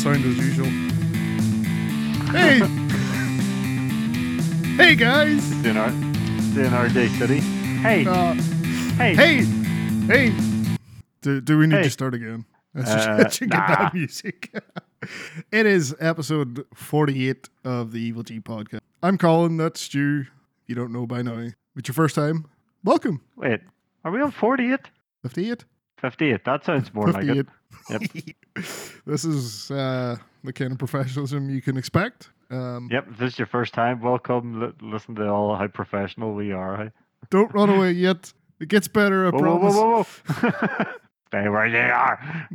[0.00, 0.66] sound as usual.
[2.32, 2.58] Hey!
[4.76, 5.40] hey guys!
[5.62, 5.90] DNR,
[6.54, 7.40] DNR City.
[7.40, 8.32] Hey, Uh,
[8.96, 9.44] hey, hey!
[10.06, 10.34] Hey!
[11.20, 11.82] Do, do we need Hey.
[11.84, 12.46] to start again?
[12.74, 13.66] Let's Uh, just, let's get nah.
[13.66, 14.54] that music.
[15.52, 18.80] it is episode 48 of the Evil G podcast.
[19.02, 20.24] I'm Colin, that's Stu.
[20.66, 21.48] You don't know by now.
[21.76, 22.46] It's your first time.
[22.84, 23.20] Welcome.
[23.36, 23.60] Wait,
[24.04, 24.80] are we on 48?
[25.22, 25.64] 58?
[25.98, 26.44] 58.
[26.46, 27.46] That sounds more like it.
[27.88, 28.36] 58.
[29.06, 32.30] this is uh, the kind of professionalism you can expect.
[32.50, 34.62] Um, Yep, if this is your first time, welcome.
[34.62, 36.76] L- listen to all how professional we are.
[36.76, 36.90] Hey?
[37.30, 38.32] Don't run away yet.
[38.58, 39.74] It gets better, I Whoa, promise.
[39.74, 40.84] whoa, whoa, whoa.
[41.28, 42.48] Stay where you are.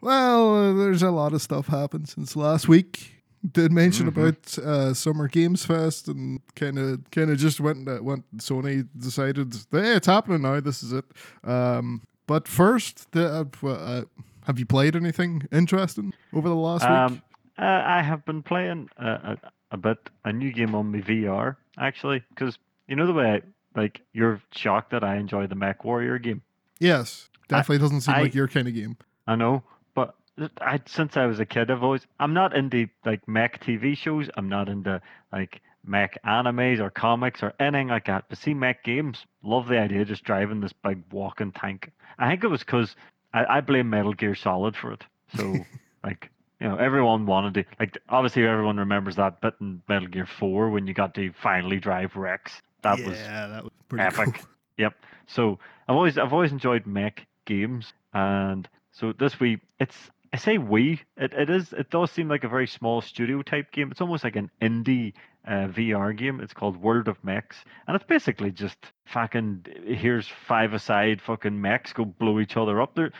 [0.00, 3.12] Well, uh, there's a lot of stuff happened since last week.
[3.52, 4.08] Did mention Mhm.
[4.08, 8.24] about uh, Summer Games Fest and kind of kind of just went uh, went.
[8.38, 10.60] Sony decided, hey, it's happening now.
[10.60, 11.04] This is it.
[11.44, 14.02] Um, but first, the, uh, uh,
[14.50, 16.90] have you played anything interesting over the last week?
[16.90, 17.22] Um,
[17.56, 19.38] uh, I have been playing a, a,
[19.70, 23.42] a bit a new game on my VR actually, because you know the way I,
[23.78, 26.42] like you're shocked that I enjoy the Mech Warrior game.
[26.80, 28.96] Yes, definitely doesn't seem I- like your kind of game.
[29.28, 29.62] I know,
[29.94, 30.16] but
[30.60, 34.28] I since I was a kid, I've always I'm not into like mech TV shows.
[34.36, 35.00] I'm not into
[35.32, 38.24] like mech animes or comics or anything like that.
[38.28, 41.92] But see, mech games, love the idea of just driving this big walking tank.
[42.18, 42.96] I think it was because
[43.32, 45.04] I, I blame Metal Gear Solid for it.
[45.36, 45.56] So
[46.04, 46.30] like.
[46.62, 47.96] You know, everyone wanted to like.
[48.06, 52.16] Obviously, everyone remembers that bit in Metal Gear Four when you got to finally drive
[52.16, 52.60] Rex.
[52.82, 54.34] That was yeah, that was pretty epic.
[54.34, 54.46] cool.
[54.76, 54.94] Yep.
[55.26, 59.96] So I've always I've always enjoyed mech games, and so this week it's
[60.32, 63.72] I say we it, it is it does seem like a very small studio type
[63.72, 63.90] game.
[63.90, 65.14] It's almost like an indie
[65.46, 66.40] uh, VR game.
[66.40, 67.56] It's called World of Mechs,
[67.86, 72.94] and it's basically just fucking here's five aside fucking mechs go blow each other up.
[72.94, 73.12] There,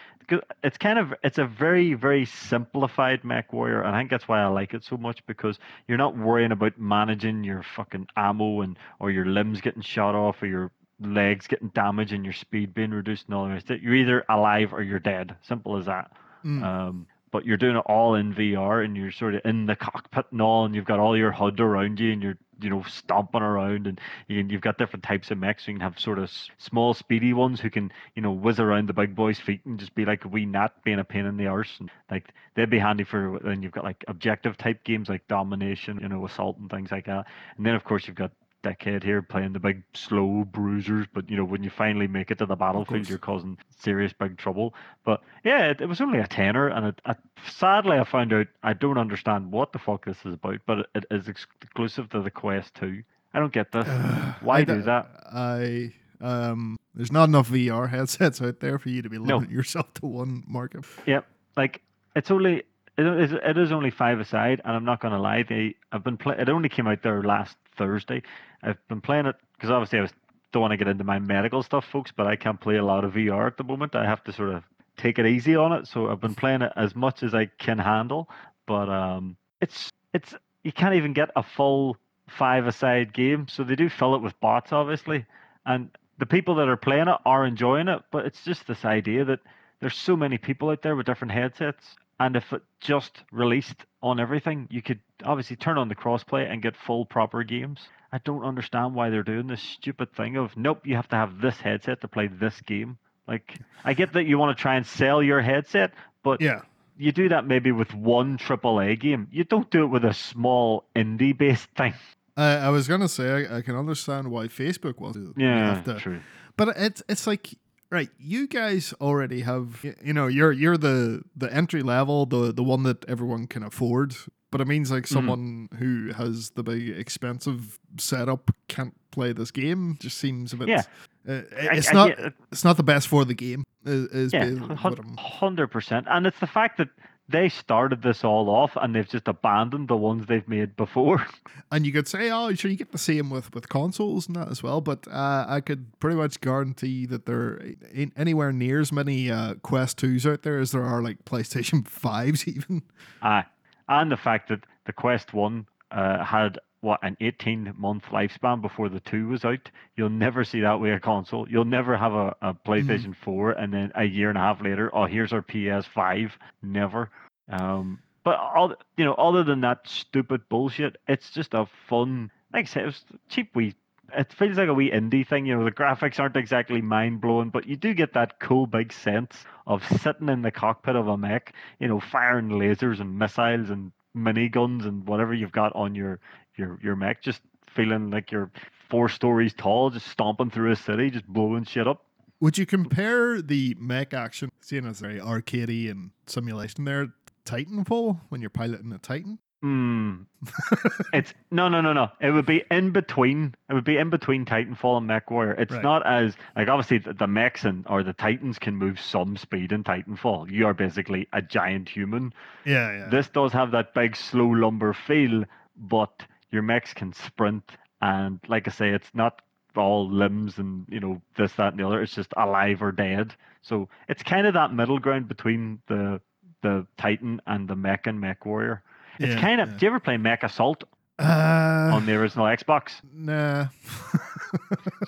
[0.62, 4.42] it's kind of it's a very very simplified mech warrior, and I think that's why
[4.42, 5.58] I like it so much because
[5.88, 10.42] you're not worrying about managing your fucking ammo and or your limbs getting shot off
[10.42, 10.70] or your
[11.00, 13.82] legs getting damaged and your speed being reduced and all the rest of it.
[13.82, 15.36] You're either alive or you're dead.
[15.42, 16.12] Simple as that.
[16.44, 16.62] Mm.
[16.62, 20.26] Um, but you're doing it all in VR and you're sort of in the cockpit
[20.32, 23.40] and all, and you've got all your HUD around you and you're you know stomping
[23.42, 25.64] around and you, you've got different types of mechs.
[25.64, 28.88] So you can have sort of small, speedy ones who can you know whiz around
[28.88, 31.36] the big boy's feet and just be like a wee gnat being a pain in
[31.36, 31.74] the arse.
[31.78, 33.38] And like they'd be handy for.
[33.42, 37.06] Then you've got like objective type games like domination, you know, assault and things like
[37.06, 37.26] that.
[37.56, 41.36] And then of course you've got dickhead here playing the big slow bruisers but you
[41.36, 45.22] know when you finally make it to the battlefield you're causing serious big trouble but
[45.44, 47.14] yeah it, it was only a tenner and it, I,
[47.48, 50.86] sadly i found out i don't understand what the fuck this is about but it,
[50.94, 54.82] it is exclusive to the quest 2 i don't get this Uh, why I do
[54.82, 59.36] that I um, there's not enough VR headsets out there for you to be No.
[59.36, 60.84] limiting yourself to one market.
[61.06, 61.24] Yep.
[61.56, 61.80] Like
[62.14, 62.64] it's only
[62.98, 65.44] it is it is only five aside, and I'm not gonna lie.
[65.44, 66.34] They I've been play.
[66.38, 68.22] It only came out there last Thursday.
[68.62, 70.12] I've been playing it because obviously I was
[70.52, 73.04] don't want to get into my medical stuff, folks, but I can't play a lot
[73.04, 73.94] of VR at the moment.
[73.94, 74.64] I have to sort of
[74.96, 75.86] take it easy on it.
[75.86, 78.28] So I've been playing it as much as I can handle.
[78.66, 80.34] But um, it's it's
[80.64, 83.46] you can't even get a full five a side game.
[83.48, 85.24] So they do fill it with bots, obviously,
[85.66, 88.02] and the people that are playing it are enjoying it.
[88.10, 89.40] But it's just this idea that
[89.80, 94.20] there's so many people out there with different headsets and if it just released on
[94.20, 97.80] everything you could obviously turn on the crossplay and get full proper games
[98.12, 101.40] i don't understand why they're doing this stupid thing of nope you have to have
[101.40, 102.98] this headset to play this game
[103.28, 106.60] like i get that you want to try and sell your headset but Yeah.
[106.98, 110.84] you do that maybe with one AAA game you don't do it with a small
[110.94, 111.94] indie based thing
[112.36, 115.16] I, I was gonna say I, I can understand why Facebook was.
[115.16, 116.20] You yeah to- true
[116.56, 117.54] but it's it's like
[117.90, 118.08] right.
[118.18, 122.82] You guys already have you know you're you're the the entry level, the the one
[122.84, 124.14] that everyone can afford.
[124.50, 129.96] But it means like someone who has the big expensive setup can't play this game.
[130.00, 130.68] Just seems a bit.
[130.68, 130.82] Yeah.
[131.28, 132.18] Uh, it's I not.
[132.50, 133.62] It's not the best for the game.
[133.84, 136.06] Is, is Yeah, ba- hun- what I'm- hundred percent.
[136.10, 136.88] And it's the fact that
[137.28, 141.24] they started this all off and they've just abandoned the ones they've made before.
[141.72, 144.48] And you could say, oh, sure, you get the same with, with consoles and that
[144.50, 144.80] as well.
[144.80, 147.62] But uh, I could pretty much guarantee that there
[147.94, 151.84] ain't anywhere near as many uh, Quest 2s out there as there are like PlayStation
[151.88, 152.82] 5s, even.
[153.22, 153.44] Aye.
[153.90, 158.88] And the fact that the Quest One uh, had what an eighteen month lifespan before
[158.88, 159.70] the two was out.
[159.96, 161.46] You'll never see that with a console.
[161.48, 164.90] You'll never have a, a PlayStation Four and then a year and a half later,
[164.94, 166.38] oh here's our PS Five.
[166.62, 167.10] Never.
[167.50, 172.30] Um, but all you know, other than that stupid bullshit, it's just a fun.
[172.52, 173.74] Like I said, it was cheap wee
[174.16, 175.46] it feels like a wee indie thing.
[175.46, 178.92] You know, the graphics aren't exactly mind blowing, but you do get that cool big
[178.92, 179.34] sense
[179.66, 183.92] of sitting in the cockpit of a mech, you know, firing lasers and missiles and
[184.14, 186.20] mini guns and whatever you've got on your
[186.56, 187.40] your your mech, just
[187.74, 188.50] feeling like you're
[188.88, 192.04] four stories tall, just stomping through a city, just blowing shit up.
[192.40, 197.12] Would you compare the mech action, seeing as very arcadey and simulation there,
[197.44, 199.38] Titanfall when you're piloting a Titan?
[199.62, 200.22] Hmm.
[201.12, 202.08] it's no, no, no, no.
[202.20, 203.54] It would be in between.
[203.68, 205.58] It would be in between Titanfall and MechWarrior.
[205.58, 205.82] It's Right.
[205.82, 209.72] not as like obviously the, the mechs and or the Titans can move some speed
[209.72, 210.50] in Titanfall.
[210.50, 212.32] You are basically a giant human.
[212.64, 213.08] Yeah, yeah.
[213.10, 215.44] This does have that big slow lumber feel,
[215.76, 217.70] but your mechs can sprint
[218.00, 219.42] and like I say, it's not
[219.76, 222.00] all limbs and you know this, that, and the other.
[222.02, 223.34] It's just alive or dead.
[223.62, 226.20] So it's kind of that middle ground between the
[226.62, 228.82] the Titan and the mech and Mech Warrior.
[229.20, 229.70] It's Yeah, kind of.
[229.70, 229.76] yeah.
[229.78, 230.82] Do you ever play Mech Assault
[231.18, 232.92] uh, on the original Xbox?
[233.12, 233.66] nah.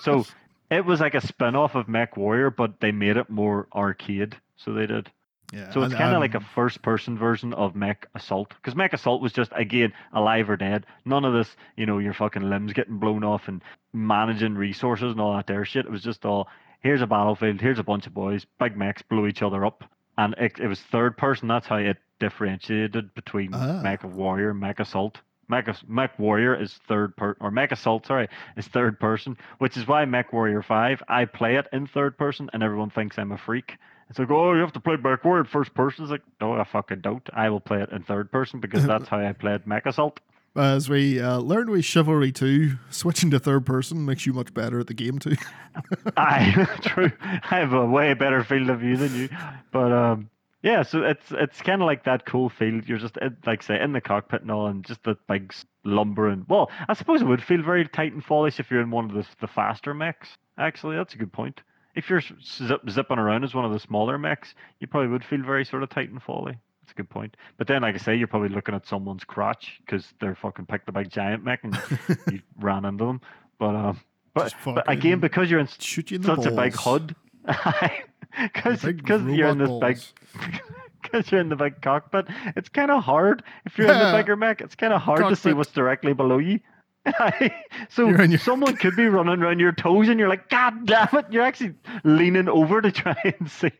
[0.01, 0.25] So
[0.71, 4.35] it was like a spin off of Mech Warrior, but they made it more arcade.
[4.55, 5.09] So they did.
[5.51, 8.49] yeah, So it's kind of like a first person version of Mech Assault.
[8.49, 10.85] Because Mech Assault was just, again, alive or dead.
[11.05, 13.61] None of this, you know, your fucking limbs getting blown off and
[13.93, 15.85] managing resources and all that there shit.
[15.85, 16.47] It was just all
[16.81, 19.83] here's a battlefield, here's a bunch of boys, big mechs blow each other up.
[20.17, 21.47] And it, it was third person.
[21.47, 23.51] That's how it differentiated between.
[23.51, 25.19] Mech Warrior and Mech Assault.
[25.49, 29.85] Mech, Mech Warrior is third per or Mech Assault, sorry, is third person, which is
[29.85, 33.37] why Mech Warrior 5, I play it in third person and everyone thinks I'm a
[33.37, 33.77] freak.
[34.09, 36.05] It's like, oh, you have to play Mech Warrior in first person.
[36.05, 37.27] It's like, no, I fucking don't.
[37.33, 40.21] I will play it in third person because that's how I played Mech Assault.
[40.55, 44.79] As we uh, learned with Chivalry 2, switching to third person makes you much better
[44.79, 45.35] at the game too.
[46.17, 47.11] I true.
[47.21, 49.29] I have a way better field of view than you,
[49.71, 50.29] but um,
[50.63, 50.81] yeah.
[50.81, 52.87] So it's it's kind of like that cool field.
[52.87, 55.65] You're just in, like say in the cockpit and all, and just the big s-
[55.83, 58.89] lumber and well, I suppose it would feel very tight and Titanfallish if you're in
[58.89, 60.29] one of the the faster mechs.
[60.57, 61.61] Actually, that's a good point.
[61.95, 65.43] If you're zip, zipping around as one of the smaller mechs, you probably would feel
[65.43, 66.57] very sort of tight and Titanfally.
[66.81, 67.37] That's a good point.
[67.57, 70.85] But then, like I say, you're probably looking at someone's crotch because they're fucking picked
[70.87, 71.77] the big giant mech and
[72.31, 73.21] you ran into them.
[73.59, 74.01] But um,
[74.33, 76.75] but, but again, because you're in Shoot you in the such a big balls.
[76.83, 77.15] HUD.
[78.53, 80.61] Because because you're in this robot big
[81.01, 82.25] because you're in the big cockpit,
[82.55, 83.43] it's kind of hard.
[83.65, 84.17] If you're in the Yeah.
[84.17, 86.59] bigger mech, it's kind of hard to see what's directly below you.
[87.89, 91.25] so your- someone could be running around your toes, and you're like, God damn it!
[91.29, 91.73] You're actually
[92.05, 93.71] leaning over to try and see.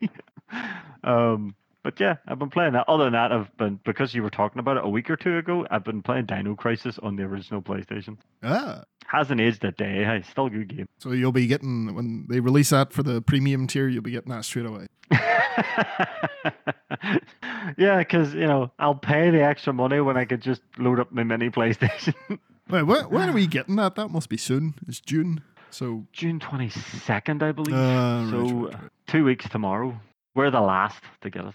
[1.02, 1.54] Um,
[1.84, 2.88] but yeah, I've been playing that.
[2.88, 5.36] Other than that, I've been because you were talking about it a week or two
[5.36, 5.66] ago.
[5.70, 8.16] I've been playing Dino Crisis on the original PlayStation.
[8.42, 10.02] Ah, Hasn't aged a day.
[10.02, 10.88] Hey, still a good game.
[10.98, 14.32] so you'll be getting, when they release that for the premium tier, you'll be getting
[14.32, 14.86] that straight away.
[17.76, 21.12] yeah, because you know I'll pay the extra money when I could just load up
[21.12, 22.14] my mini PlayStation.
[22.70, 23.94] Wait, when, when are we getting that?
[23.96, 24.74] That must be soon.
[24.88, 25.42] It's June.
[25.70, 27.74] So, June twenty second, I believe.
[27.74, 28.90] uh, right, so right, right.
[29.06, 30.00] two weeks tomorrow.
[30.34, 31.54] We're the last to get it.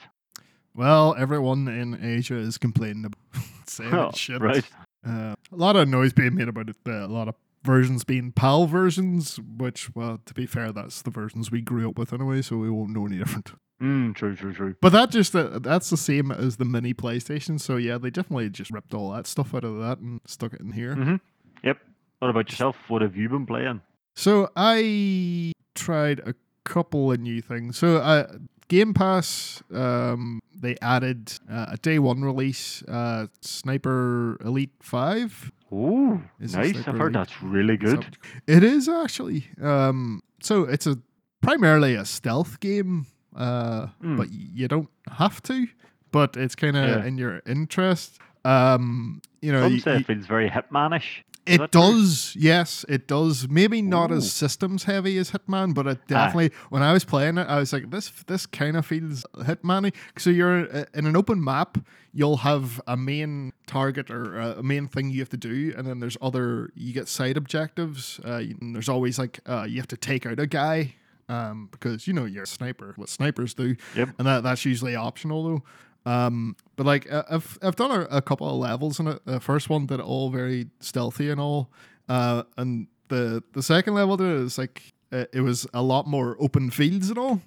[0.80, 4.42] Well, everyone in Asia is complaining about saying Oh, shit.
[4.42, 4.64] right.
[5.06, 6.76] Uh, a lot of noise being made about it.
[6.88, 11.10] Uh, a lot of versions being PAL versions, which, well, to be fair, that's the
[11.12, 13.52] versions we grew up with anyway, so we won't know any different.
[13.82, 14.76] Mm, true, true, true.
[14.82, 17.60] But that just uh, that's the same as the mini PlayStation.
[17.60, 20.60] So yeah, they definitely just ripped all that stuff out of that and stuck it
[20.62, 20.96] in here.
[20.96, 21.16] hmm
[21.64, 21.78] Yep.
[22.20, 22.76] What about yourself?
[22.90, 23.82] What have you been playing?
[24.16, 26.34] So I tried a
[26.66, 27.78] couple of new things.
[27.78, 28.28] So uh,
[28.70, 35.52] Game Pass, um, they added uh, a day one release, uh, Sniper Elite Five.
[35.74, 36.76] Ooh, Is nice.
[36.78, 37.14] I've heard Elite?
[37.14, 38.04] that's really good.
[38.48, 39.48] you- It is actually.
[39.62, 40.98] Um, so it's a
[41.42, 44.18] primarily a stealth game, uh, Mm.
[44.18, 45.68] but you don't have to.
[46.12, 47.06] But it's kind of Yeah.
[47.06, 48.20] in your interest.
[48.46, 51.24] Um, you know, Some you- say you- very Hitmanish.
[51.46, 51.82] It that true?
[51.82, 53.48] does, yes, it does.
[53.50, 54.16] Maybe not Ooh.
[54.16, 56.52] as systems heavy as Hitman, but it definitely.
[56.70, 59.92] When I was playing it, I was like, this this kind of feels Hitman-y.
[60.18, 61.78] So you're uh, in an open map.
[62.14, 66.00] You'll have a main target or a main thing you have to do, and then
[66.00, 66.72] there's other.
[66.76, 68.20] You get side objectives.
[68.24, 70.96] Uh, and there's always like uh, you have to take out a guy.
[71.30, 74.10] Um, because you know you're a sniper, what snipers do, Yep.
[74.18, 75.64] and that that's usually optional though.
[76.10, 79.24] Um, but like uh, I've I've done a, a couple of levels in it.
[79.26, 81.70] The first one did it all very stealthy and all,
[82.08, 86.08] uh, and the the second level did it is like uh, it was a lot
[86.08, 87.42] more open fields and all.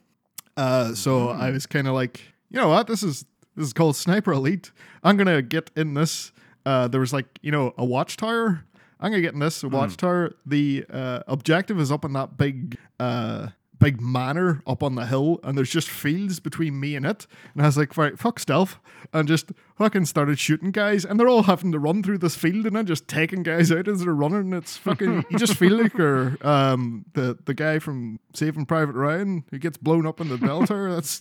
[0.57, 3.25] Uh, so I was kind of like, you know what, this is
[3.57, 4.71] this is called Sniper Elite.
[5.03, 6.31] I'm gonna get in this.
[6.65, 8.65] Uh, there was like you know a watchtower.
[9.01, 10.35] I'm gonna get in this a watchtower.
[10.47, 13.49] The uh, objective is up in that big uh
[13.83, 17.27] big manor up on the hill, and there's just fields between me and it.
[17.53, 18.79] And I was like, right, fuck stealth,
[19.13, 22.65] and just fucking started shooting guys, and they're all having to run through this field,
[22.67, 24.39] and then just taking guys out as they're running.
[24.53, 25.25] And It's fucking.
[25.31, 29.77] you just feel like you're um the the guy from Saving Private Ryan who gets
[29.77, 30.91] blown up in the bell tower.
[30.95, 31.21] That's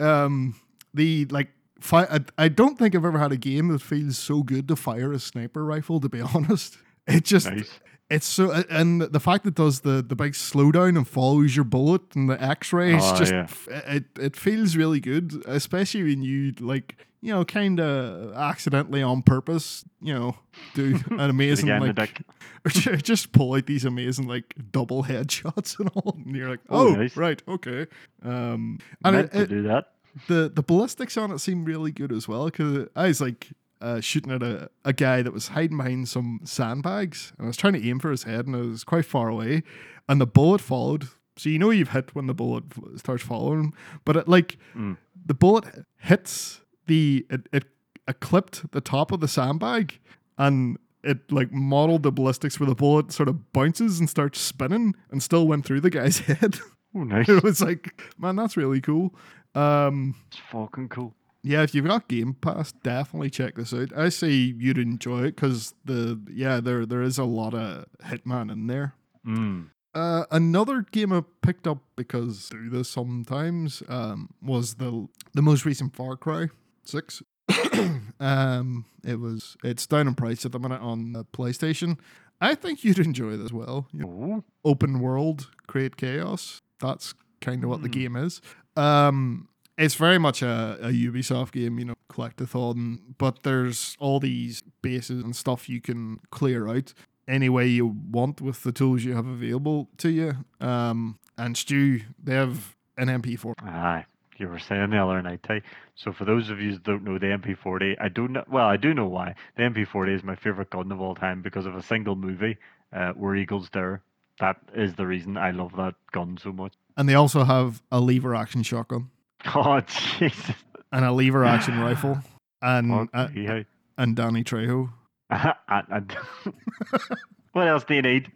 [0.00, 0.54] um
[0.94, 1.48] the like.
[1.78, 4.76] Fi- I, I don't think I've ever had a game that feels so good to
[4.76, 6.00] fire a sniper rifle.
[6.00, 7.70] To be honest, it just Nice.
[8.08, 12.02] It's so and the fact it does the the big slowdown and follows your bullet
[12.14, 13.46] and the X-ray is Oh, just yeah.
[13.86, 19.22] it it feels really good, especially when you like you know kind of accidentally on
[19.22, 20.36] purpose you know
[20.74, 22.22] do an amazing like dick.
[22.64, 26.60] or ju- just pull out these amazing like double headshots and all, and you're like
[26.68, 27.16] Oh, oh nice.
[27.16, 27.86] right okay
[28.22, 29.92] um and Meant it, to it, do that.
[30.28, 33.48] the the ballistics on it seem really good as well because I was like
[33.80, 37.56] uh, shooting at a, a guy that was hiding behind some sandbags and I was
[37.56, 39.62] trying to aim for his head and it was quite far away
[40.08, 41.08] and the bullet followed.
[41.36, 43.72] So you know you've hit when the bullet f- starts following, him.
[44.04, 44.96] but it like Mm.
[45.26, 45.66] the bullet
[45.98, 47.64] hits the it, it,
[48.08, 49.98] it clipped the top of the sandbag
[50.38, 54.94] and it like modeled the ballistics where the bullet sort of bounces and starts spinning
[55.10, 56.58] and still went through the guy's head.
[56.94, 57.28] Oh, nice.
[57.28, 59.14] it was like, man, that's really cool.
[59.54, 61.14] Um, It's fucking cool.
[61.46, 63.96] Yeah, if you've got Game Pass, definitely check this out.
[63.96, 68.50] I say you'd enjoy it because the yeah there there is a lot of Hitman
[68.52, 68.94] in there.
[69.26, 69.70] Mm.
[69.94, 75.42] Uh, another game I picked up because I do this sometimes um, was the the
[75.42, 76.48] most recent Far Cry
[76.84, 77.22] Six.
[78.20, 81.98] um, it was it's down in price at the minute on the PlayStation.
[82.40, 83.88] I think you'd enjoy this as well.
[83.92, 86.60] You know, open world, create chaos.
[86.80, 87.92] That's kind of what the Hmm.
[87.92, 88.40] game is.
[88.76, 94.62] Um, it's very much a, a Ubisoft game, you know, collectathon, but there's all these
[94.82, 96.94] bases and stuff you can clear out
[97.28, 100.32] any way you want with the tools you have available to you.
[100.60, 103.54] Um, and Stu, they have an MP40.
[103.62, 104.06] Aye,
[104.38, 105.62] you were saying the other night, hey.
[105.94, 108.44] So for those of you that don't know the MP40, I don't know.
[108.48, 109.34] Well, I do know why.
[109.56, 112.56] The MP40 is my favorite gun of all time because of a single movie,
[112.92, 114.02] uh, Where Eagles Dare.
[114.38, 116.74] That is the reason I love that gun so much.
[116.96, 119.10] And they also have a lever action shotgun
[119.54, 119.80] Oh
[120.18, 120.54] Jesus!
[120.92, 122.18] and a lever action rifle
[122.62, 123.64] and uh, Okay,
[123.98, 124.90] and Danny Trejo.
[125.30, 126.16] and
[127.52, 128.30] what else do you need?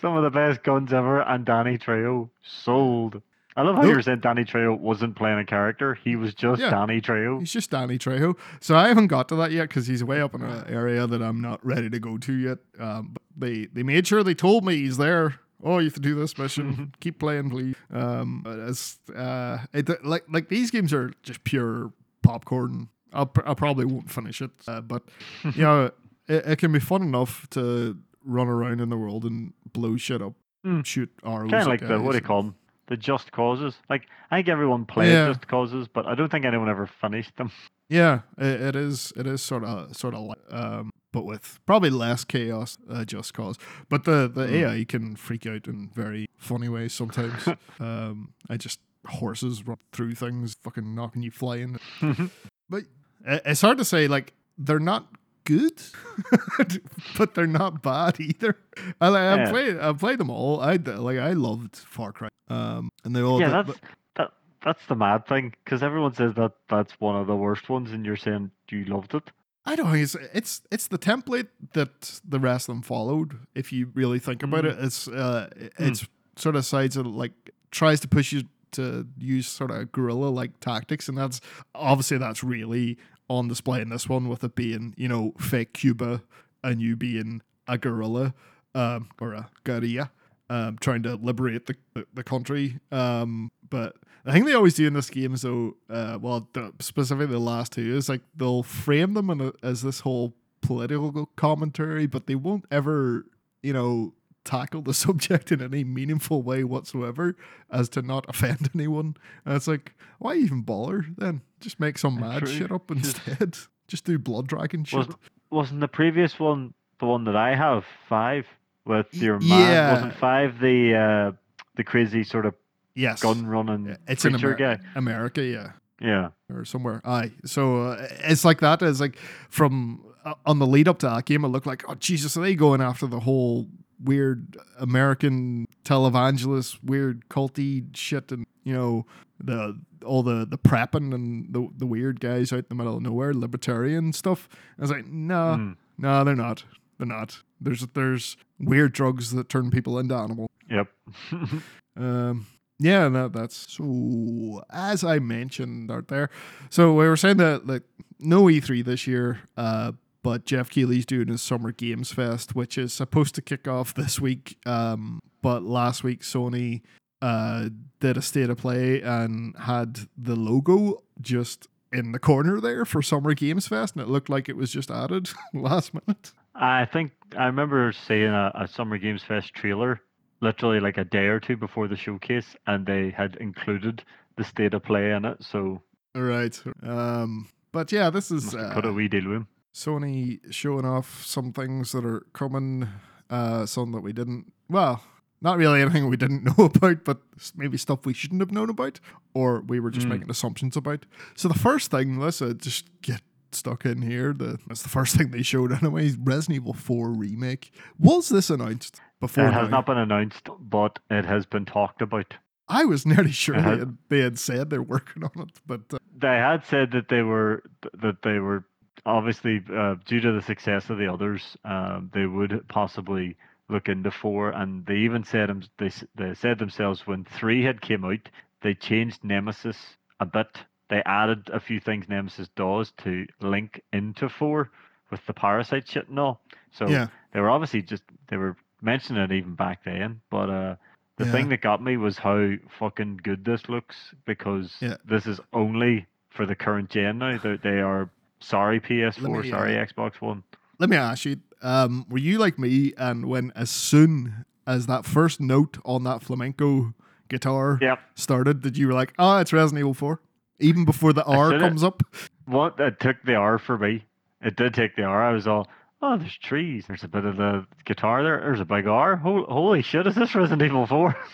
[0.00, 3.20] Some of the best guns ever, and Danny Trejo sold.
[3.56, 3.90] I love how Nope.
[3.90, 6.70] you were saying Danny Trejo wasn't playing a character; he was just Yeah.
[6.70, 7.40] Danny Trejo.
[7.40, 8.36] He's just Danny Trejo.
[8.60, 11.20] So I haven't got to that yet because he's way up in an area that
[11.22, 12.58] I'm not ready to go to yet.
[12.78, 15.40] Um, but they they made sure they told me he's there.
[15.62, 16.94] Oh, you have to do this mission.
[17.00, 17.76] Keep playing, please.
[17.92, 22.88] Um, it's uh, it, like like these games are just pure popcorn.
[23.12, 25.02] I'll pr- I probably won't finish it, uh, but
[25.54, 25.86] you know
[26.28, 30.22] it, it can be fun enough to run around in the world and blow shit
[30.22, 30.84] up, Mm.
[30.84, 31.50] shoot arrows.
[31.50, 32.54] Kind of like the what do you call them?
[32.88, 33.74] The just causes.
[33.88, 35.28] Like I think everyone played Yeah.
[35.28, 37.50] just causes, but I don't think anyone ever finished them.
[37.88, 39.12] Yeah, it, it is.
[39.16, 42.78] It is sort of sort of like, um, but with probably less chaos.
[42.88, 43.56] Uh, just cause,
[43.88, 44.52] but the the Mm.
[44.78, 47.48] AI can freak out in very funny ways sometimes.
[47.80, 51.78] um, I just horses run through things, fucking knocking you flying.
[52.68, 52.84] But
[53.26, 54.06] it's hard to say.
[54.06, 55.08] Like they're not
[55.44, 55.82] good,
[57.18, 58.56] but they're not bad either.
[59.00, 59.50] I like I Yeah.
[59.50, 60.60] played I played them all.
[60.60, 62.28] I like I loved Far Cry.
[62.48, 63.80] Um, and they all yeah, did- that's
[64.16, 64.30] that.
[64.62, 68.04] That's the mad thing because everyone says that that's one of the worst ones, and
[68.04, 69.30] you're saying you loved it.
[69.64, 69.94] I don't know.
[69.94, 73.40] It's, it's it's the template that the rest of them followed.
[73.54, 75.48] If you really think about it, it's uh,
[75.78, 77.32] it's sort of sides of like
[77.70, 81.40] tries to push you to use sort of guerrilla like tactics, and that's
[81.74, 82.98] obviously that's really
[83.28, 86.22] on display in this one with it being you know fake Cuba
[86.64, 88.34] and you being a guerrilla
[88.74, 90.10] um, or a guerrilla
[90.48, 92.80] um, trying to liberate the the, the country.
[92.90, 93.96] Um, but
[94.26, 97.72] I think they always do in this game though, uh, well, the, specifically the last
[97.72, 102.34] two is like they'll frame them in a, as this whole political commentary, but they
[102.34, 103.24] won't ever,
[103.62, 104.12] you know,
[104.44, 107.36] tackle the subject in any meaningful way whatsoever
[107.70, 109.16] as to not offend anyone.
[109.44, 111.42] And it's like, why even bother then?
[111.60, 112.48] Just make some mad True.
[112.52, 113.56] shit up instead.
[113.88, 114.98] Just do blood dragon shit.
[114.98, 115.16] Was
[115.50, 118.46] wasn't the previous one the one that I have five
[118.84, 119.94] with your man?
[119.94, 121.36] Wasn't five the uh,
[121.76, 122.54] the crazy sort of
[122.94, 123.22] yes.
[123.22, 124.78] gun running It's in Amer- guy?
[124.94, 125.72] America, yeah.
[126.00, 126.30] Yeah.
[126.50, 127.00] or somewhere.
[127.04, 127.32] Aye.
[127.44, 128.80] So uh, it's like that.
[128.82, 129.16] It's like
[129.50, 132.40] from uh, on the lead up to that game, it looked like, oh Jesus, are
[132.40, 133.68] they going after the whole
[134.02, 139.04] weird American televangelist, weird culty shit, and you know
[139.38, 143.02] the all the the prepping and the the weird guys out in the middle of
[143.02, 144.48] nowhere, libertarian stuff.
[144.78, 145.76] I was like, no, Mm.
[145.98, 146.64] no, they're not.
[146.96, 147.42] They're not.
[147.60, 150.48] There's there's weird drugs that turn people into animals.
[150.70, 150.88] Yep.
[151.96, 152.46] Um,
[152.80, 154.62] yeah, that, that's so.
[154.70, 156.30] As I mentioned out there,
[156.70, 157.82] so we were saying that like
[158.18, 162.92] no E3 this year, uh, but Geoff Keighley's doing his Summer Games Fest, which is
[162.94, 164.56] supposed to kick off this week.
[164.64, 166.82] Um, but last week Sony
[167.22, 167.68] uh
[168.00, 173.02] did a state of play and had the logo just in the corner there for
[173.02, 176.32] Summer Games Fest, and it looked like it was just added last minute.
[176.54, 180.00] I think I remember seeing a, a Summer Games Fest trailer
[180.40, 184.02] literally like a day or two before the showcase, and they had included
[184.36, 185.42] the state of play in it.
[185.42, 185.82] So
[186.14, 186.58] All right.
[186.82, 189.48] Um, but yeah, this is must have cut a uh, wee deal with him.
[189.74, 192.88] Sony showing off some things that are coming,
[193.28, 194.52] uh, some that we didn't.
[194.68, 195.02] Well,
[195.40, 197.18] not really anything we didn't know about, but
[197.56, 198.98] maybe stuff we shouldn't have known about,
[199.34, 200.10] or we were just Mm.
[200.10, 201.06] making assumptions about.
[201.36, 204.32] So the first thing, let's uh, just get stuck in here.
[204.32, 206.12] The that's the first thing they showed anyway.
[206.20, 207.70] Resident Evil Four remake.
[207.98, 209.46] Was this announced before?
[209.48, 209.78] It has now?
[209.78, 212.34] not been announced, but it has been talked about.
[212.68, 215.98] I was nearly sure they had, they had said they're working on it, but uh,
[216.16, 217.62] They had said that they were
[218.00, 218.64] that they were
[219.06, 223.36] obviously uh, due to the success of the others, um, they would possibly
[223.68, 227.80] look into four, and they even said them- they they said themselves when three had
[227.80, 228.28] came out,
[228.62, 230.58] they changed Nemesis a bit.
[230.88, 234.70] They added a few things Nemesis does to link into four
[235.10, 236.40] with the parasite shit and all.
[236.72, 240.20] So yeah, they were obviously just they were mentioning it even back then.
[240.30, 240.76] But uh,
[241.16, 241.32] the Yeah.
[241.32, 243.96] thing that got me was how fucking good this looks
[244.26, 244.96] because Yeah.
[245.04, 247.38] this is only for the current gen now.
[247.38, 248.10] They, they are
[248.40, 250.42] sorry PS4, me, sorry uh, Xbox One.
[250.78, 255.04] let me ask you, um, were you like me and when as soon as that
[255.04, 256.94] first note on that flamenco
[257.28, 257.98] guitar Yep.
[258.14, 260.20] started, did you were like, oh, it's Resident Evil 4?
[260.60, 261.60] Even before the R it.
[261.60, 262.02] comes up?
[262.46, 264.04] What it took the R for me.
[264.42, 265.22] It did take the R.
[265.22, 265.68] I was all,
[266.02, 266.84] oh, there's trees.
[266.86, 268.40] There's a bit of the guitar there.
[268.40, 269.16] There's a big R.
[269.16, 270.06] Holy, holy shit!
[270.06, 271.16] Is this Resident Evil Four?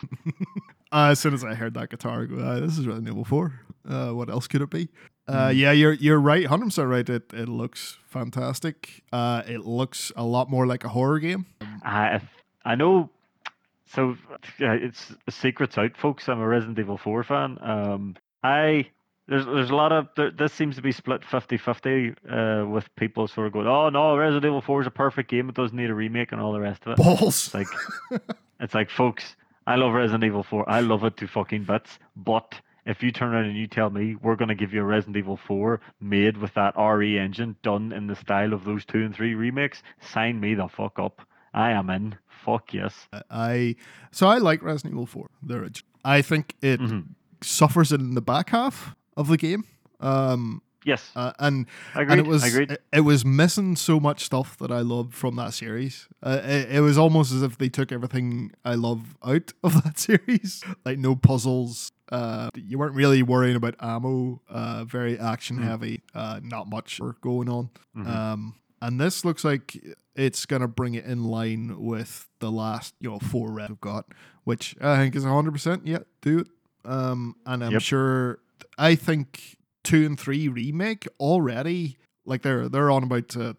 [0.93, 3.25] Uh, as soon as I heard that guitar, I go, ah, this is Resident Evil
[3.25, 3.53] 4.
[3.89, 4.89] Uh, what else could it be?
[5.27, 5.57] Uh, Mm.
[5.59, 7.07] yeah, you're you're right, hundred percent right.
[7.09, 9.03] It it looks fantastic.
[9.13, 11.45] Uh, it looks a lot more like a horror game.
[11.85, 12.21] I
[12.65, 13.11] I know.
[13.87, 14.17] So
[14.61, 16.29] yeah, it's secrets out, folks.
[16.29, 17.59] I'm a Resident Evil 4 fan.
[17.61, 18.87] Um, I
[19.29, 22.15] there's there's a lot of there, this seems to be split 50-50
[22.65, 25.49] uh, with people sort of going, oh no, Resident Evil 4 is a perfect game.
[25.49, 26.97] It doesn't need a remake and all the rest of it.
[26.99, 27.47] Balls.
[27.47, 27.67] It's like
[28.61, 29.37] it's like folks,
[29.67, 30.69] I love Resident Evil 4.
[30.69, 31.99] I love it to fucking bits.
[32.17, 32.55] But
[32.87, 35.37] if you turn around and you tell me we're gonna give you a Resident Evil
[35.37, 39.35] 4 made with that RE engine done in the style of those two and three
[39.35, 41.23] remakes, sign me the fuck up.
[41.53, 42.17] I am in.
[42.45, 43.09] Fuck yes.
[43.31, 43.75] I
[44.13, 45.31] so I like Resident Evil 4.
[45.43, 47.07] The orig- I think it Mhm.
[47.43, 49.65] suffers in the back half of the game.
[50.01, 51.11] Um, Yes.
[51.17, 52.11] uh, and Agreed.
[52.13, 55.53] and it was it, it was missing so much stuff that I loved from that
[55.53, 56.07] series.
[56.23, 59.99] Uh, it, it was almost as if they took everything I love out of that
[59.99, 60.63] series.
[60.85, 61.91] Like no puzzles.
[62.13, 64.41] Uh, you weren't really worrying about ammo.
[64.49, 65.65] Uh, very action Mm.
[65.65, 66.03] heavy.
[66.15, 67.71] Uh, not much going on.
[67.97, 68.07] Mhm.
[68.07, 69.77] Um, and this looks like
[70.15, 74.05] it's gonna bring it in line with the last, you know, four red we've got,
[74.45, 75.85] which I think is hundred percent.
[75.85, 76.47] Yeah, do it.
[76.85, 77.83] Um, and I'm Yep.
[77.83, 78.39] sure.
[78.79, 81.97] I think two and three remake already.
[82.25, 83.55] Like they're they're on about uh,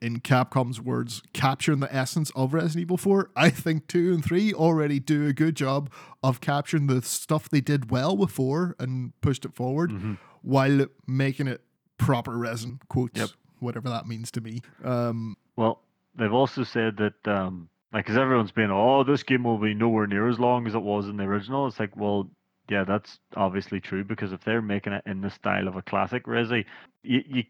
[0.00, 3.30] in Capcom's words, capturing the essence of Resident Evil Four.
[3.36, 5.90] I think two and three already do a good job
[6.22, 10.18] of capturing the stuff they did well before and pushed it forward Mhm.
[10.42, 11.62] while making it
[11.98, 13.30] proper resin quotes, Yep.
[13.58, 14.60] whatever that means to me.
[14.82, 15.82] Um, Well,
[16.14, 20.06] they've also said that, um, like, because everyone's been, oh, this game will be nowhere
[20.06, 21.66] near as long as it was in the original.
[21.66, 22.30] It's like, well,
[22.68, 26.24] yeah, that's obviously true because if they're making it in the style of a classic
[26.26, 26.64] Resi,
[27.02, 27.44] you you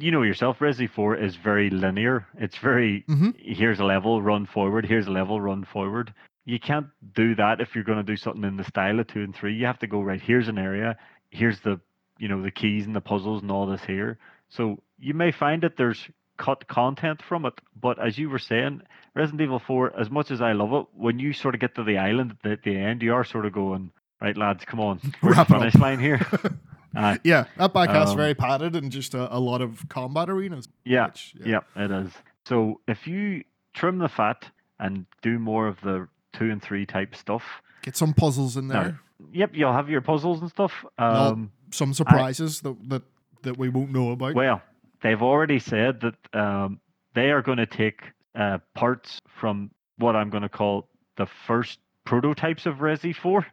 [0.00, 2.26] you know yourself, Resi Four is very linear.
[2.38, 3.34] It's very Mhm.
[3.38, 4.86] here's a level, run forward.
[4.86, 6.12] Here's a level, run forward.
[6.44, 9.22] You can't do that if you're going to do something in the style of two
[9.22, 9.54] and three.
[9.54, 10.20] You have to go right.
[10.20, 10.96] Here's an area.
[11.30, 11.80] Here's the
[12.18, 14.18] you know the keys and the puzzles and all this here.
[14.48, 18.80] So you may find that there's cut content from it, but as you were saying,
[19.14, 21.84] Resident Evil 4, as much as I love it, when you sort of get to
[21.84, 24.80] the island at the, at the end, you are sort of going, right, lads, come
[24.80, 26.20] on, where's Wrap the it up." line here?
[26.96, 30.28] uh, yeah, that back half's Um, very padded and just a, a lot of combat
[30.30, 30.68] arenas.
[30.84, 32.12] yeah, which, yeah, it is.
[32.44, 34.46] So if you trim the fat
[34.78, 37.44] and do more of the two and three type stuff,
[37.82, 38.74] Get some puzzles in No.
[38.74, 39.00] there.
[39.32, 40.84] yep, you'll have your puzzles and stuff.
[40.98, 43.02] Um, Some surprises that, that
[43.42, 44.34] that we won't know about.
[44.34, 44.60] Well,
[45.02, 46.78] they've already said that um,
[47.14, 48.02] they are going to take
[48.34, 53.46] uh, parts from what I'm going to call the first prototypes of Resi 4.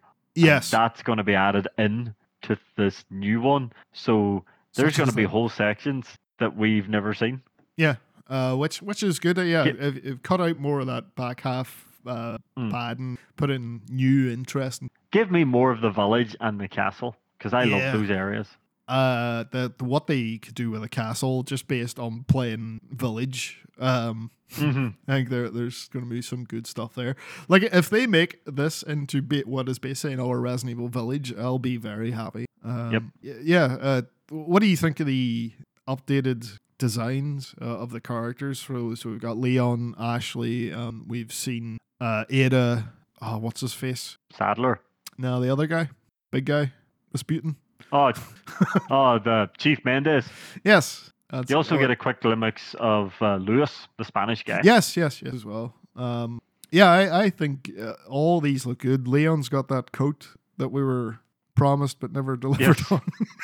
[0.46, 3.72] Yes, That's going to be added in to this new one.
[3.94, 4.44] So
[4.76, 6.06] there's going to be the- whole sections
[6.40, 7.42] that we've never seen.
[7.76, 7.96] Yeah,
[8.30, 9.38] uh, which which is good.
[9.40, 9.74] Uh, yeah, Yeah.
[9.80, 12.72] If, if cut out more of that back half uh, Mm.
[12.72, 14.90] bad and put in new, interesting.
[15.12, 17.76] give me more of the village and the castle because I Yeah.
[17.92, 18.48] love those areas.
[18.88, 24.32] uh that what they could do with a castle just based on playing village um
[24.56, 27.16] hmm I think there there's going to be some good stuff there.
[27.48, 31.60] Like if they make this into ba- what is basically another Resident Evil Village, I'll
[31.60, 32.46] be very happy.
[32.64, 33.40] Um, Yep.
[33.44, 33.78] Yeah.
[33.80, 35.52] Uh, what do you think of the
[35.88, 38.60] updated designs uh, of the characters?
[38.60, 40.74] So, so we've got Leon, Ashley.
[40.74, 42.94] Um, we've seen uh, Ada.
[43.22, 44.18] Oh, what's his face?
[44.36, 44.80] Saddler.
[45.18, 45.90] Now the other guy,
[46.32, 46.72] big guy,
[47.14, 47.56] Rasputin.
[47.92, 48.12] Oh,
[48.92, 50.26] oh, the Chief Mendez.
[50.64, 51.12] Yes.
[51.30, 54.62] That's, You also uh, get a quick glimpse of uh, Lewis, the Spanish guy.
[54.64, 55.74] Yes, yes, yes, as well.
[55.96, 56.40] Um,
[56.72, 59.08] yeah, I, I think uh, all these look good.
[59.08, 61.20] Leon's got that coat that we were
[61.56, 62.92] promised but never delivered Yes.
[62.92, 63.02] on.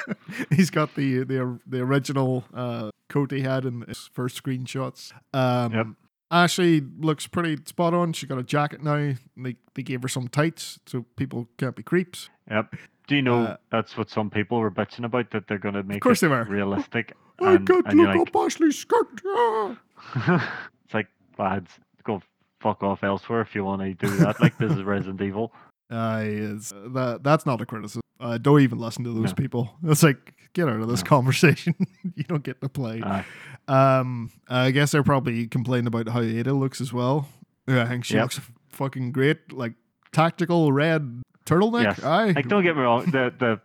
[0.51, 5.11] He's got the the the original uh, coat he had in his first screenshots.
[5.33, 5.87] Um, Yep.
[6.31, 8.13] Ashley looks pretty spot on.
[8.13, 9.13] She got a jacket now.
[9.37, 12.29] They they gave her some tights so people can't be creeps.
[12.49, 12.75] Yep.
[13.07, 15.83] Do you know Uh, that's what some people were bitching about that they're going to
[15.83, 16.43] make of course it they were.
[16.45, 17.13] realistic?
[17.41, 19.21] I and, can't and you're look up Ashley's skirt.
[19.25, 20.41] Like,
[20.85, 21.71] it's like lads,
[22.03, 22.21] go
[22.59, 24.39] fuck off elsewhere if you want to do that.
[24.39, 25.51] like this is Resident Evil.
[25.91, 28.01] Uh, it's, that that's not a criticism.
[28.19, 29.33] Uh, don't even listen to those No.
[29.33, 29.75] people.
[29.83, 31.09] It's like get out of this No.
[31.09, 31.75] conversation.
[32.15, 33.01] you don't get to play.
[33.03, 33.25] Aye.
[33.67, 37.27] Um, I guess they're probably complaining about how Ada looks as well.
[37.67, 38.23] Yeah, I think she Yep.
[38.23, 39.51] looks fucking great.
[39.51, 39.73] Like
[40.11, 41.83] tactical red turtleneck.
[41.83, 42.03] Yes.
[42.03, 42.31] Aye.
[42.31, 43.59] Like don't get me wrong, the the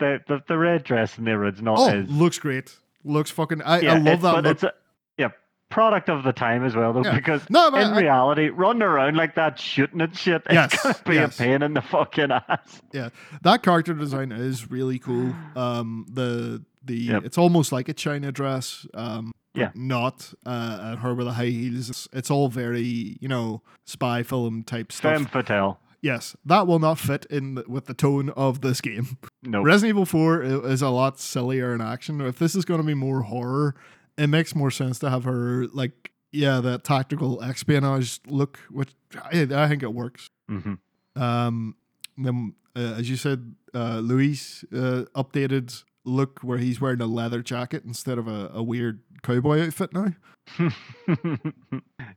[0.00, 2.76] the the, the, red dress in the original oh, is looks great.
[3.04, 3.62] Looks fucking.
[3.62, 4.52] I, yeah, I love that but look.
[4.56, 4.72] it's a
[5.16, 5.28] yeah
[5.70, 7.14] product of the time as well though Yeah.
[7.14, 11.14] because No, in I- reality, running around like that, shooting at shit, it's gonna be
[11.14, 11.38] yes.
[11.38, 12.82] a pain in the fucking ass.
[12.92, 13.10] Yeah,
[13.42, 15.32] that character design is really cool.
[15.54, 17.24] Um, the the Yep.
[17.24, 18.86] it's almost like a China dress.
[18.94, 19.70] Um, Yeah.
[19.74, 21.88] not uh, and her with the high heels.
[21.90, 25.14] It's, it's all very you know spy film type stuff.
[25.14, 25.78] Femme fatale.
[26.02, 29.18] Yes, that will not fit in the, with the tone of this game.
[29.42, 29.62] No.
[29.62, 32.20] Resident Evil 4 is a lot sillier in action.
[32.20, 33.74] If this is going to be more horror,
[34.16, 39.46] it makes more sense to have her like yeah that tactical espionage look, which I,
[39.50, 40.28] I think it works.
[40.48, 40.74] hmm
[41.16, 41.76] Um,
[42.16, 47.42] then uh, as you said, uh, Luis uh, updated look where he's wearing a leather
[47.42, 50.12] jacket instead of a, a weird cowboy outfit now.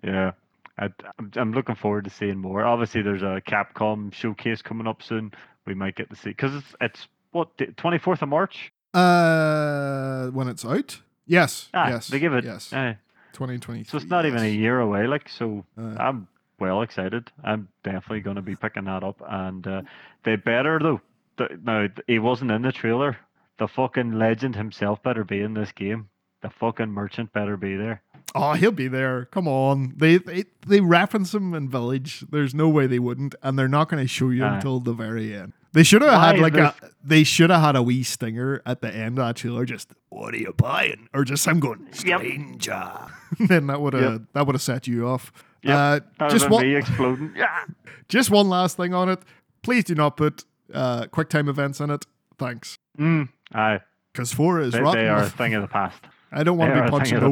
[0.03, 0.31] yeah.
[0.77, 2.63] I, I'm, I'm looking forward to seeing more.
[2.65, 5.31] Obviously, there's a Capcom showcase coming up soon.
[5.65, 8.71] We might get to see because it's it's what twenty fourth of March.
[8.93, 12.43] Uh, when it's out, yes, Ah, yes, they give it.
[12.43, 12.95] yes, eh,
[13.33, 13.83] twenty twenty.
[13.83, 15.07] so it's not even a year away.
[15.07, 16.27] Like so, Uh, I'm
[16.59, 17.31] well excited.
[17.43, 19.21] I'm definitely going to be picking that up.
[19.27, 19.81] And uh,
[20.23, 21.01] they better though.
[21.37, 23.17] The, now he wasn't in the trailer.
[23.57, 26.09] The fucking legend himself better be in this game.
[26.41, 28.01] The fucking merchant better be there.
[28.35, 29.25] Oh, he'll be there.
[29.25, 29.93] Come on.
[29.95, 32.25] They they, they reference him in Village.
[32.31, 34.55] There's no way they wouldn't, and they're not going to show you Aye.
[34.55, 35.53] until the very end.
[35.73, 36.75] They should have had like a.
[37.03, 39.65] They should have had a wee stinger at the end actually, or.
[39.65, 41.09] Just what are you buying?
[41.13, 42.21] Or just I'm going Yep.
[42.21, 42.91] stranger.
[43.39, 44.21] then that would have Yep.
[44.33, 45.31] that would have set you off.
[45.63, 46.05] Yep.
[46.19, 47.33] Uh, just one exploding.
[47.35, 47.65] Yeah.
[48.09, 49.19] just one last thing on it.
[49.63, 50.43] Please do not put
[50.73, 52.05] uh, quick time events in it.
[52.37, 52.77] Thanks.
[52.99, 53.79] Mm, aye.
[54.11, 55.01] Because four is They, rotten.
[55.03, 56.03] they are a thing of the past.
[56.31, 57.29] I don't They want to be punching the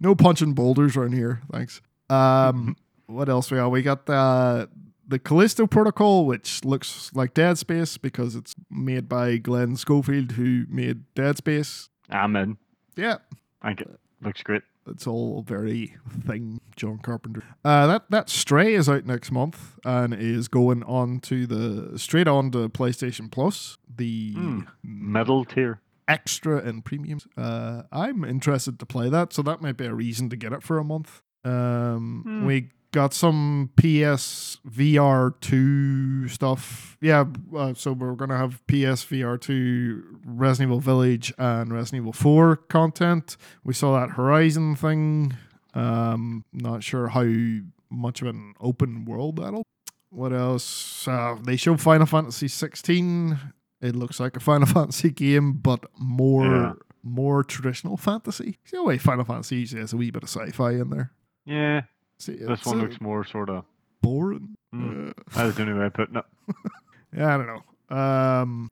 [0.00, 1.42] no punching boulders around here.
[1.52, 1.80] Thanks.
[2.10, 3.68] Um, what else we got?
[3.70, 4.68] We got the
[5.08, 10.64] the Callisto Protocol, which looks like Dead Space because it's made by Glen Schofield, who
[10.68, 11.88] made Dead Space.
[12.10, 12.58] I'm in.
[12.96, 13.18] Yeah,
[13.62, 14.62] I think it looks great.
[14.88, 17.42] it's all very thing, John Carpenter.
[17.64, 22.28] Uh, that that Stray is out next month and is going on to the straight
[22.28, 23.78] on to PlayStation Plus.
[23.96, 24.34] The.
[24.82, 25.80] Middle tier.
[26.08, 27.26] Extra and premiums.
[27.36, 30.62] Uh, I'm interested to play that, so that might be a reason to get it
[30.62, 31.22] for a month.
[31.44, 32.44] Um, Hmm.
[32.46, 36.96] We got some PS VR two stuff.
[37.00, 42.12] Yeah, uh, so we're gonna have PS VR two, Resident Evil Village, and Resident Evil
[42.12, 43.36] Four content.
[43.64, 45.36] We saw that Horizon thing.
[45.74, 47.26] Um, not sure how
[47.90, 49.62] much of an open world that'll.
[50.10, 51.06] What else?
[51.06, 53.38] Uh, they showed Final Fantasy 16.
[53.86, 56.72] It looks like a Final Fantasy game, but more Yeah.
[57.02, 58.58] more traditional fantasy.
[58.64, 61.12] See the way Final Fantasy usually has a wee bit of sci-fi in there.
[61.44, 61.82] Yeah.
[62.18, 63.64] See, This one uh, looks more sort of.
[64.02, 64.54] boring.
[64.74, 65.10] Mm.
[65.10, 66.24] Uh, That's the only way of putting it.
[67.16, 67.96] yeah, I don't know.
[67.96, 68.68] Um,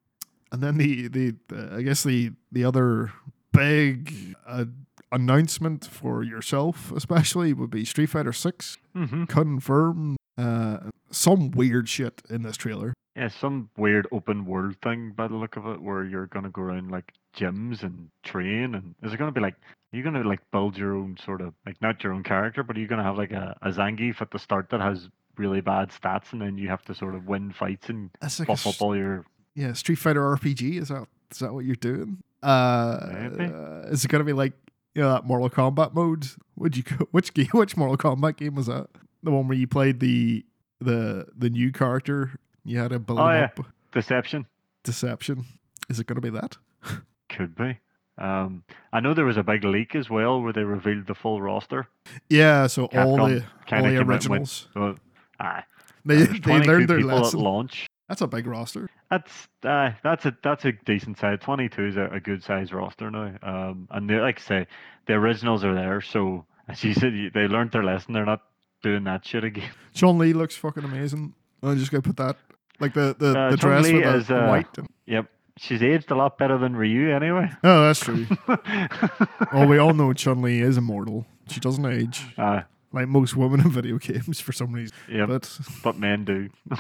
[0.51, 1.37] and then the, the
[1.73, 3.13] I guess the the other
[3.53, 4.65] big uh,
[5.13, 10.17] announcement for yourself, especially, would be Street Fighter Six hmm confirmed.
[10.37, 10.79] Uh,
[11.11, 12.93] some weird shit in this trailer.
[13.17, 16.63] Yeah, some weird open world thing by the look of it, where you're gonna go
[16.63, 19.55] around like gyms and train, and is it gonna be like
[19.93, 22.81] you're gonna like build your own sort of like not your own character, but are
[22.81, 26.33] you're gonna have like a, a Zangief at the start that has really bad stats,
[26.33, 28.83] and then you have to sort of win fights and That's like a buff up
[28.83, 29.25] all your.
[29.55, 30.81] yeah, Street Fighter RPG.
[30.83, 32.19] Is that is that what you're doing?
[32.43, 33.45] Uh, Maybe.
[33.53, 34.53] uh, is it gonna be like
[34.95, 36.27] you know that Mortal Kombat mode?
[36.57, 37.49] Would you go, which game?
[37.53, 38.89] Which Mortal Kombat game was that?
[39.23, 40.45] The one where you played the
[40.81, 42.33] the the new character.
[42.65, 43.45] You had to build Oh, yeah.
[43.45, 43.61] up.
[43.93, 44.47] Deception
[44.83, 45.45] Deception.
[45.89, 46.57] Is it gonna be that?
[47.29, 47.79] could be.
[48.17, 51.43] Um, I know there was a big leak as well where they revealed the full
[51.43, 51.89] roster.
[52.29, 52.67] Yeah.
[52.69, 54.69] So all the all the with- originals.
[54.75, 54.97] So,
[55.41, 55.65] aye,
[56.05, 57.41] They they learned their lesson.
[57.41, 57.87] at launch.
[58.09, 58.89] That's a big roster.
[59.11, 61.39] That's uh, that's a that's a decent size.
[61.41, 63.35] Twenty two is a, a good size roster now.
[63.43, 64.67] Um, and they, like I say,
[65.07, 66.01] the originals are there.
[66.03, 68.13] So as you said, they learned their lesson.
[68.13, 68.43] They're not
[68.83, 69.71] doing that shit again.
[69.95, 71.35] Chun Li looks fucking amazing.
[71.63, 72.37] I'm just gonna put that
[72.81, 74.79] like the the, Uh, the dress Chun-Li with the is, uh, white.
[74.79, 75.27] And, Yep,
[75.59, 77.51] she's aged a lot better than Ryu anyway.
[77.63, 78.27] oh, that's true.
[79.53, 81.27] well, we all know Chun Li is immortal.
[81.49, 84.97] She doesn't age uh, like most women in video games for some reason.
[85.11, 86.49] Yeah, But but men do.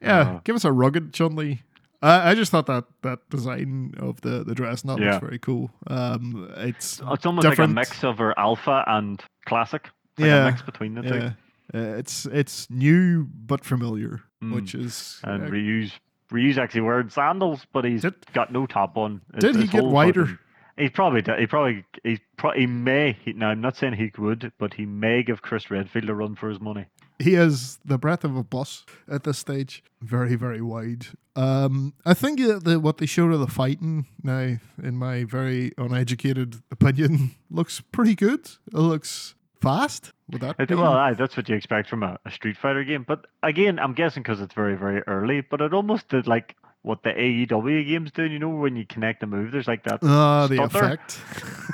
[0.00, 0.40] yeah, Uh.
[0.44, 1.62] give us a rugged Chun Li.
[2.00, 5.12] I, I just thought that that design of the the dress that Yeah.
[5.14, 5.70] looks very cool.
[5.88, 9.88] Um, it's it's almost like a mix of her alpha and classic.
[10.12, 11.30] It's like Yeah, a mix between the two.
[11.74, 14.54] Uh, it's it's new but familiar, Mm.
[14.54, 15.92] which is And uh, Ryu's
[16.30, 19.20] Ryu's actually wearing sandals, but he's Did- got no top on.
[19.34, 20.26] His- Did he get wider?
[20.26, 20.38] fucking-
[20.78, 21.38] He probably did.
[21.40, 23.16] He probably he, pro- he may.
[23.24, 26.36] He, now I'm not saying he would, but he may give Chris Redfield a run
[26.36, 26.86] for his money.
[27.20, 29.82] he has the breadth of a bus at this stage.
[30.00, 31.06] Very, very wide.
[31.34, 35.72] Um, I think that the, what they showed of the fighting now, in my very
[35.76, 38.46] uneducated opinion, looks pretty good.
[38.72, 40.12] It looks fast.
[40.30, 40.74] Would that It, be?
[40.74, 43.04] well, aye, that's what you expect from a, a Street Fighter game.
[43.06, 45.40] But again, I'm guessing because it's very very early.
[45.40, 48.24] But it almost did like what the AEW games do.
[48.24, 50.00] You know, when you connect a move, there's like that.
[50.02, 51.18] Ah, the effect.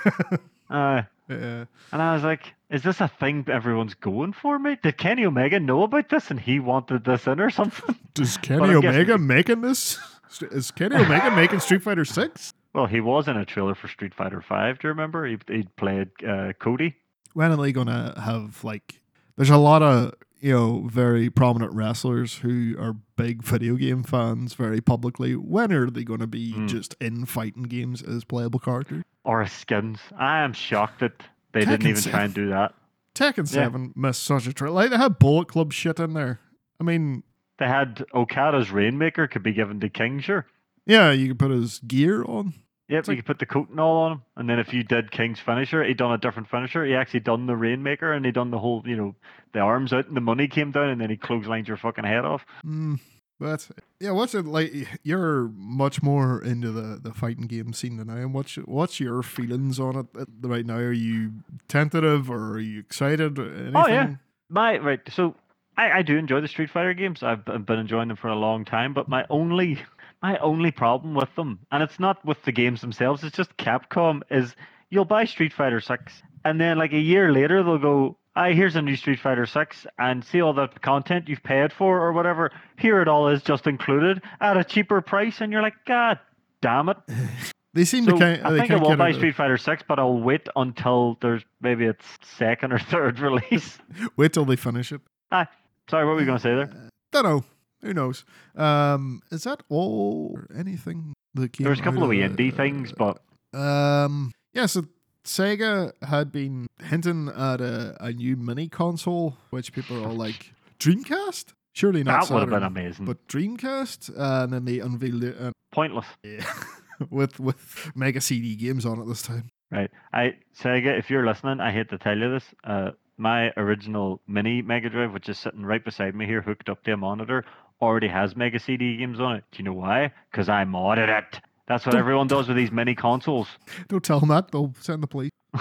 [0.70, 1.66] Uh, yeah.
[1.92, 4.83] and I was like, is this a thing everyone's going for, mate?
[4.83, 7.94] Did Kenny Omega know about this and he wanted this in or something?
[8.14, 9.99] Does Kenny I'm guessing- Omega making this?
[10.40, 12.55] Is Kenny Omega making Street Fighter Six?
[12.73, 14.79] Well, he was in a trailer for Street Fighter Five.
[14.81, 15.27] Do you remember?
[15.27, 16.97] He he played uh, Cody.
[17.35, 19.01] When are they gonna have like
[19.37, 24.55] there's a lot of you know very prominent wrestlers who are big video game fans
[24.55, 26.66] very publicly when are they going to be Hmm.
[26.66, 29.99] just in fighting games as playable characters or his skins.
[30.18, 32.75] I am shocked that they didn't Tekken even try and do that.
[33.14, 33.64] tekken Yeah.
[33.64, 36.40] 7 missed such a trailer like they had bullet club shit in there
[36.81, 37.23] i mean
[37.59, 40.47] They had Okada's Rainmaker could be given to King, sure.
[40.85, 42.55] yeah you could put his gear on
[42.88, 44.73] Yep, It's you like- could put the coat and all on him, and then if
[44.75, 46.85] you did King's finisher, he'd done a different finisher.
[46.85, 49.14] He actually done the Rainmaker, and he done the whole, you know,
[49.53, 52.25] the arms out and the money came down, and then he clotheslined your fucking head
[52.25, 52.44] off.
[52.64, 53.01] mm,
[53.40, 53.68] but
[53.99, 58.20] yeah what's it like you're much more into the the fighting game scene than i
[58.20, 61.33] am what's what's your feelings on it uh, right now are you
[61.66, 63.73] tentative or are you excited Anything?
[63.75, 64.14] Oh, yeah.
[64.49, 65.35] My right, so
[65.77, 67.25] I, I do enjoy the Street Fighter games.
[67.25, 69.81] I've, I've been enjoying them for a long time, but my only
[70.25, 74.23] my only problem with them, and it's not with the games themselves, it's just Capcom
[74.31, 74.57] is
[74.89, 78.75] you'll buy Street Fighter Six, and then like a year later they'll go, "I here's
[78.75, 82.51] a new Street Fighter Six, and see all the content you've paid for or whatever.
[82.79, 86.19] Here it all is just included at a cheaper price," and you're like, "God
[86.63, 86.97] damn it!"
[87.75, 88.41] They seem So to kind.
[88.41, 88.47] of.
[88.47, 92.07] I think I will buy Street Fighter Six, but I'll wait until there's maybe its
[92.23, 93.79] second or third release.
[94.17, 95.01] Wait till they finish it.
[95.33, 95.49] Ah,
[95.91, 96.71] sorry, what were you going to say there?
[97.11, 97.45] Don't know.
[97.85, 98.25] Who knows?
[98.57, 100.33] Um, is that all?
[100.35, 103.20] or Anything that came There was a couple of indie the- things, but
[103.53, 104.66] Um, yeah.
[104.66, 104.87] So
[105.25, 110.53] Sega had been hinting at a, a new mini console, which people are all like,
[110.81, 111.53] Dreamcast.
[111.73, 112.27] Surely not.
[112.29, 113.05] that would have been amazing.
[113.05, 116.07] But Dreamcast, uh, and then they unveiled it uh, Pointless,
[117.11, 119.51] with with Mega CD games on it this time.
[119.70, 119.90] right?
[120.12, 122.44] I Sega, if you're listening, I hate to tell you this.
[122.62, 126.83] Uh, my original mini Mega Drive, which is sitting right beside me here, hooked up
[126.85, 127.44] to a monitor,
[127.85, 129.44] already has Mega CD games on it.
[129.53, 130.12] Do you know why?
[130.31, 131.40] Because I modded it.
[131.68, 133.49] That's what Don't- everyone does with these mini consoles.
[133.88, 135.31] Don't tell them that; they'll send the police.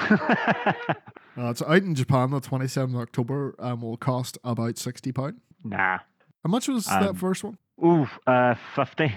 [1.36, 5.40] Uh, it's out in Japan the 27th of October and will cost about sixty pound.
[5.64, 5.98] nah.
[6.44, 7.58] How much was that Um, first one?
[7.84, 9.12] Ooh, uh, fifty.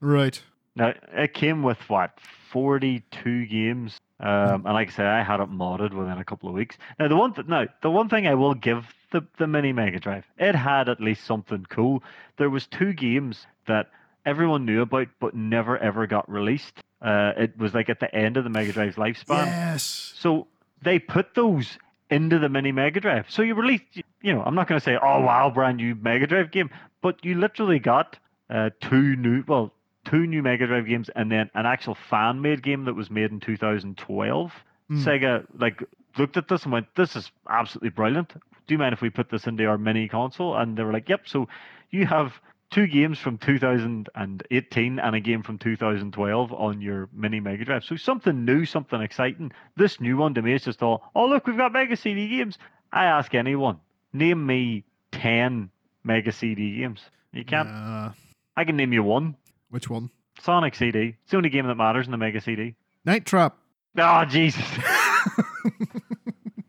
[0.00, 0.40] Right.
[0.76, 2.18] Now it came with what
[2.52, 6.54] forty-two games, um, and like I say, I had it modded within a couple of
[6.54, 6.76] weeks.
[6.98, 10.00] Now the one, th- now the one thing I will give the the mini Mega
[10.00, 12.02] Drive, it had at least something cool.
[12.36, 13.90] There was two games that
[14.26, 16.74] everyone knew about but never ever got released.
[17.00, 19.46] Uh, it was like at the end of the Mega Drive's lifespan.
[19.46, 20.12] Yes.
[20.16, 20.48] So
[20.82, 21.78] they put those
[22.10, 23.26] into the mini Mega Drive.
[23.28, 23.84] So you released,
[24.22, 26.70] you know, I'm not going to say, oh wow, brand new Mega Drive game,
[27.02, 28.18] but you literally got
[28.50, 29.72] uh, two new, well,
[30.04, 33.30] two new Mega Drive games, and then an actual fan made game that was made
[33.30, 34.52] in 2012.
[34.90, 35.04] Mm.
[35.04, 35.82] Sega like
[36.18, 38.32] looked at this and went, this is absolutely brilliant.
[38.66, 40.56] do you mind if we put this into our mini console?
[40.56, 41.22] And they were like, yep.
[41.26, 41.48] So
[41.90, 42.34] you have
[42.70, 47.84] two games from 2018 and a game from 2012 on your mini Mega Drive.
[47.84, 49.52] So something new, something exciting.
[49.76, 52.58] This new one to me is just all, oh, look, we've got Mega CD games.
[52.92, 53.78] I ask anyone,
[54.12, 55.70] name me 10
[56.04, 57.00] Mega CD games.
[57.32, 57.68] You can't.
[57.68, 58.12] Nah.
[58.56, 59.36] I can name you one.
[59.70, 60.10] Which one?
[60.40, 61.16] Sonic CD.
[61.22, 62.74] It's the only game that matters in the Mega CD.
[63.04, 63.56] Night Trap.
[63.98, 64.64] Oh, Jesus.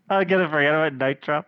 [0.10, 1.48] I'll get it forget about Night Trap.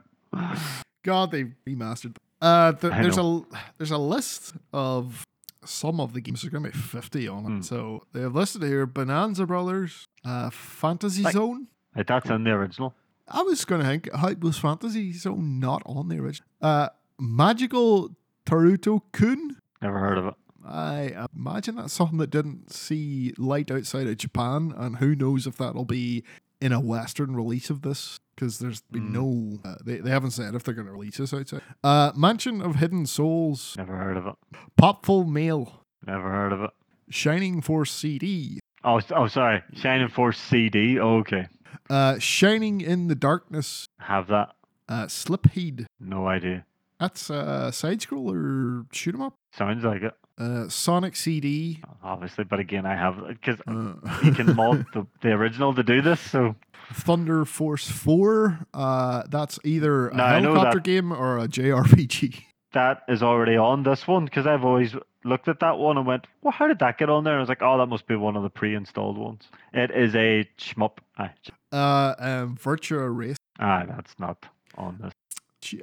[1.04, 2.18] God, they remastered.
[2.42, 3.42] Uh, th- there's a
[3.78, 5.26] there's a list of
[5.66, 6.42] some of the games.
[6.42, 7.50] There's gonna be fifty on it.
[7.50, 7.62] Hmm.
[7.62, 11.68] So they have listed here: Bonanza Brothers, uh, Fantasy Like- Zone.
[11.96, 12.96] That's in the original.
[13.28, 16.48] I was gonna think how was Fantasy Zone not on the original?
[16.62, 19.58] Uh, Magical Taruto Kun.
[19.82, 20.34] Never heard of it.
[20.66, 25.58] I imagine that's something that didn't see light outside of Japan, and who knows if
[25.58, 26.24] that'll be
[26.60, 29.14] in a Western release of this because there's been Mm.
[29.14, 29.60] no.
[29.70, 31.62] Uh, they, they haven't said if they're going to release this outside.
[31.84, 34.36] Uh, Mansion of Hidden Souls, Never heard of it.
[34.80, 36.70] Popful Mail, Never heard of it.
[37.10, 39.64] Shining Force CD, Oh, oh, sorry.
[39.76, 41.00] Shining Force CD.
[41.00, 41.48] Oh, okay.
[41.90, 44.54] uh, Shining in the Darkness, Have that.
[44.90, 45.86] uh, Silpheed.
[46.00, 46.66] No idea.
[47.00, 49.34] That's a side scroller shoot 'em up.
[49.54, 50.14] Sounds like it.
[50.42, 51.80] Uh, Sonic CD.
[52.04, 56.02] Obviously, but again, I have because Uh, you can mod the, the original to do
[56.02, 56.20] this.
[56.20, 56.56] So
[56.94, 58.60] Thunder Force 4.
[58.74, 62.44] Uh, that's either a No, helicopter game or a JRPG.
[62.74, 66.26] that is already on this one because I've always looked at that one and went,
[66.42, 68.16] "Well, how did that get on there?" And I was like, "Oh, that must be
[68.16, 70.98] one of the pre-installed ones." It is a shmup.
[71.20, 71.32] Aye,
[71.72, 73.38] Uh, um, Virtua Race.
[73.60, 74.44] aye that's not
[74.76, 75.14] on this.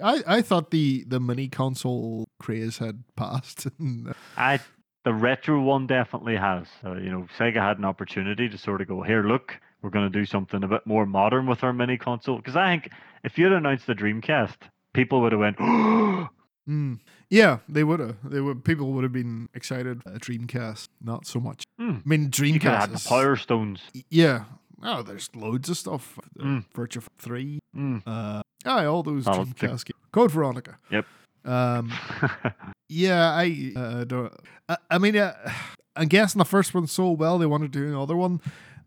[0.03, 3.66] I, I thought the, the mini console craze had passed.
[3.81, 4.61] uh, I
[5.05, 6.66] the retro one definitely has.
[6.85, 10.11] Uh, you know, Sega had an opportunity to sort of go, "Here, look, we're going
[10.11, 12.92] to do something a bit more modern with our mini console." Because I think
[13.24, 14.57] if you'd announced the Dreamcast,
[14.92, 16.98] people would have went, mm,
[17.31, 18.16] yeah, they would have.
[18.24, 18.64] They would.
[18.64, 20.03] People would have been excited.
[20.05, 21.64] Uh, Dreamcast, not so much.
[21.79, 21.90] Hmm.
[21.90, 22.81] I mean, "You could have Dreamcast.
[22.81, 24.44] had the Power Stones." Yeah.
[24.83, 26.18] Oh, there's loads of stuff.
[26.38, 26.64] Mm.
[26.74, 27.59] Virtua 3.
[27.77, 28.03] Mm.
[28.07, 29.85] Uh, all those Oh, Dreamcast games.
[30.12, 30.79] Code Veronica.
[30.90, 31.07] Yep.
[31.44, 31.92] Um,
[32.90, 34.33] Yeah, I uh, don't.
[34.68, 35.35] I, I mean, uh,
[35.97, 38.40] I'm guessing the first one so well they want to do another one.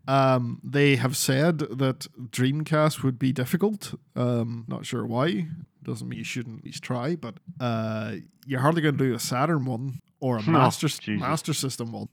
[0.08, 3.94] Um, they have said that Dreamcast would be difficult.
[4.16, 5.46] Um, not sure why.
[5.84, 8.14] Doesn't mean you shouldn't at least try, but uh,
[8.46, 11.20] you're hardly going to do a Saturn one or a No, Master Jesus.
[11.20, 12.08] Master System one,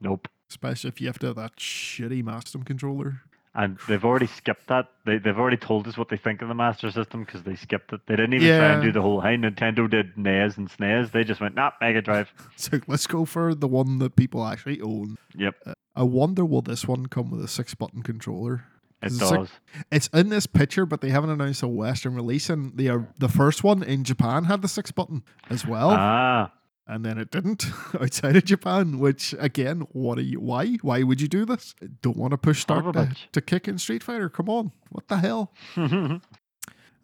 [0.00, 0.28] nope.
[0.50, 3.22] especially if you have to have that shitty Master controller.
[3.58, 4.90] And they've already skipped that.
[5.06, 7.90] They, they've already told us what they think of the Master System because they skipped
[7.94, 8.02] it.
[8.06, 11.10] They didn't even try and do the whole, hey, Nintendo did NES and SNES.
[11.10, 12.32] They just went, nah, Mega Drive.
[12.56, 15.16] So let's go for the one that people actually own.
[15.34, 15.54] Yep,
[15.94, 18.64] I wonder will this one come with a six button controller?
[19.02, 19.50] it It's like- does.
[19.90, 22.50] It's in this picture, but they haven't announced a Western release.
[22.50, 26.50] And the uh, the first one in Japan had the six button as well, ah,
[26.86, 27.64] and then it didn't
[28.00, 28.98] outside of Japan.
[28.98, 30.40] Which again, what are you?
[30.40, 30.74] Why?
[30.82, 31.74] Why would you do this?
[32.02, 34.28] Don't want to push start to, to kick in Street Fighter?
[34.28, 35.52] Come on, what the hell?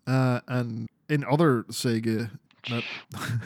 [0.05, 2.31] Uh, and in other Sega,
[2.68, 2.83] that-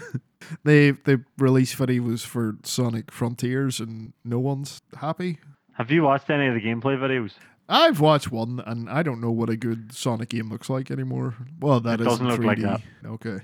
[0.64, 5.38] they they released videos for Sonic Frontiers, and no one's happy.
[5.74, 7.32] Have you watched any of the gameplay videos?
[7.68, 11.34] I've watched one, and I don't know what a good Sonic game looks like anymore.
[11.60, 12.44] Well, that It is doesn't look 3D.
[12.46, 12.80] like that.
[13.04, 13.38] Okay.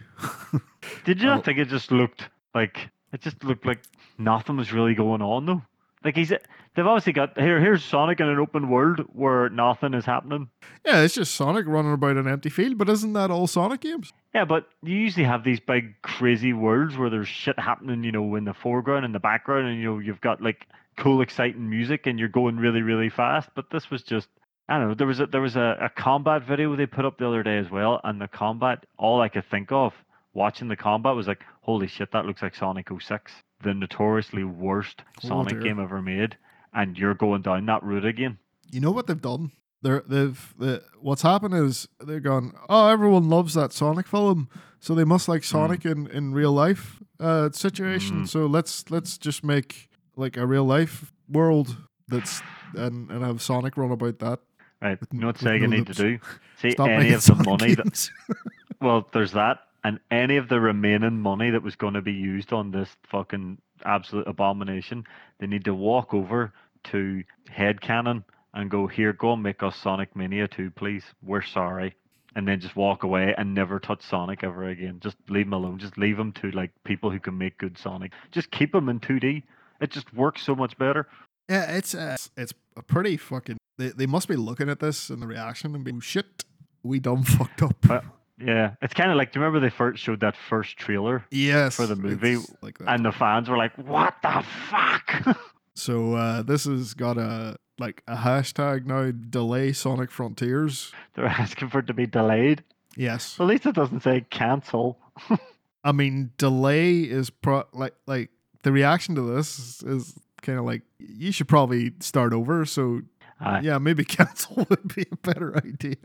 [1.05, 1.35] Did you Oh.
[1.35, 3.81] not think it just looked like it just looked like
[4.19, 5.62] nothing was really going on though?
[6.05, 10.05] Like he's they've obviously got here here's Sonic in an open world where nothing is
[10.05, 10.49] happening.
[10.85, 14.12] yeah, it's just Sonic running about an empty field, but isn't that all Sonic games?
[14.35, 18.35] Yeah, but you usually have these big crazy worlds where there's shit happening, you know,
[18.35, 22.07] in the foreground and the background, and you know you've got like cool, exciting music,
[22.07, 23.49] and you're going really, really fast.
[23.55, 24.29] But this was just,
[24.69, 24.95] I don't know.
[24.95, 27.59] There was a there was a, a combat video they put up the other day
[27.59, 29.93] as well, and the combat, all I could think of
[30.35, 33.33] watching the combat was like, holy shit, that looks like Sonic 06,
[33.63, 35.61] the notoriously worst Oh, Sonic dear.
[35.63, 36.37] game ever made,
[36.73, 38.38] and you're going down that route again.
[38.71, 39.52] You know what they've done?
[39.83, 42.52] They're they've the what's happened is they're gone.
[42.69, 44.48] Oh, everyone loves that Sonic film,
[44.79, 48.23] so they must like Sonic in, in real life uh, situation.
[48.23, 48.29] Mm.
[48.29, 51.77] So let's let's just make like a real life world
[52.07, 52.42] that's
[52.77, 54.38] and and have Sonic run about that.
[54.81, 55.00] Right?
[55.00, 56.19] With- You know what Sega no need to do?
[56.59, 58.09] See Stop any of the Sonic money that.
[58.81, 62.53] Well, there's that, and any of the remaining money that was going to be used
[62.53, 65.05] on this fucking absolute abomination,
[65.39, 66.53] they need to walk over
[66.85, 68.25] to Headcannon
[68.55, 71.05] and go, here, go and make us Sonic Mania 2, please.
[71.23, 71.97] We're sorry.
[72.35, 75.01] And then just walk away and never touch Sonic ever again.
[75.01, 75.79] Just leave him alone.
[75.79, 78.13] Just leave him to like people who can make good Sonic.
[78.31, 79.43] Just keep him in 2D.
[79.81, 81.09] It just works so much better.
[81.49, 83.59] Yeah, it's uh, it's a pretty fucking.
[83.77, 86.45] They, they must be looking at this and the reaction and being shit.
[86.83, 87.77] We done fucked up.
[87.87, 88.03] Well,
[88.39, 89.33] Yeah, it's kind of like.
[89.33, 92.89] Do you remember they first showed that first trailer, Yes, For the movie, like that.
[92.89, 95.39] and the fans were like, "What the fuck?"
[95.75, 99.11] so uh, this has got a like a hashtag now.
[99.11, 100.93] Delay Sonic Frontiers.
[101.15, 102.65] They're asking for it to be delayed.
[102.97, 104.99] Yes, At least it doesn't say cancel.
[105.85, 108.31] I mean delay is pro like like
[108.63, 112.65] the reaction to this is, is kind of like you should probably start over.
[112.65, 113.03] So
[113.41, 113.61] Aye.
[113.61, 115.97] yeah, maybe cancel would be a better idea.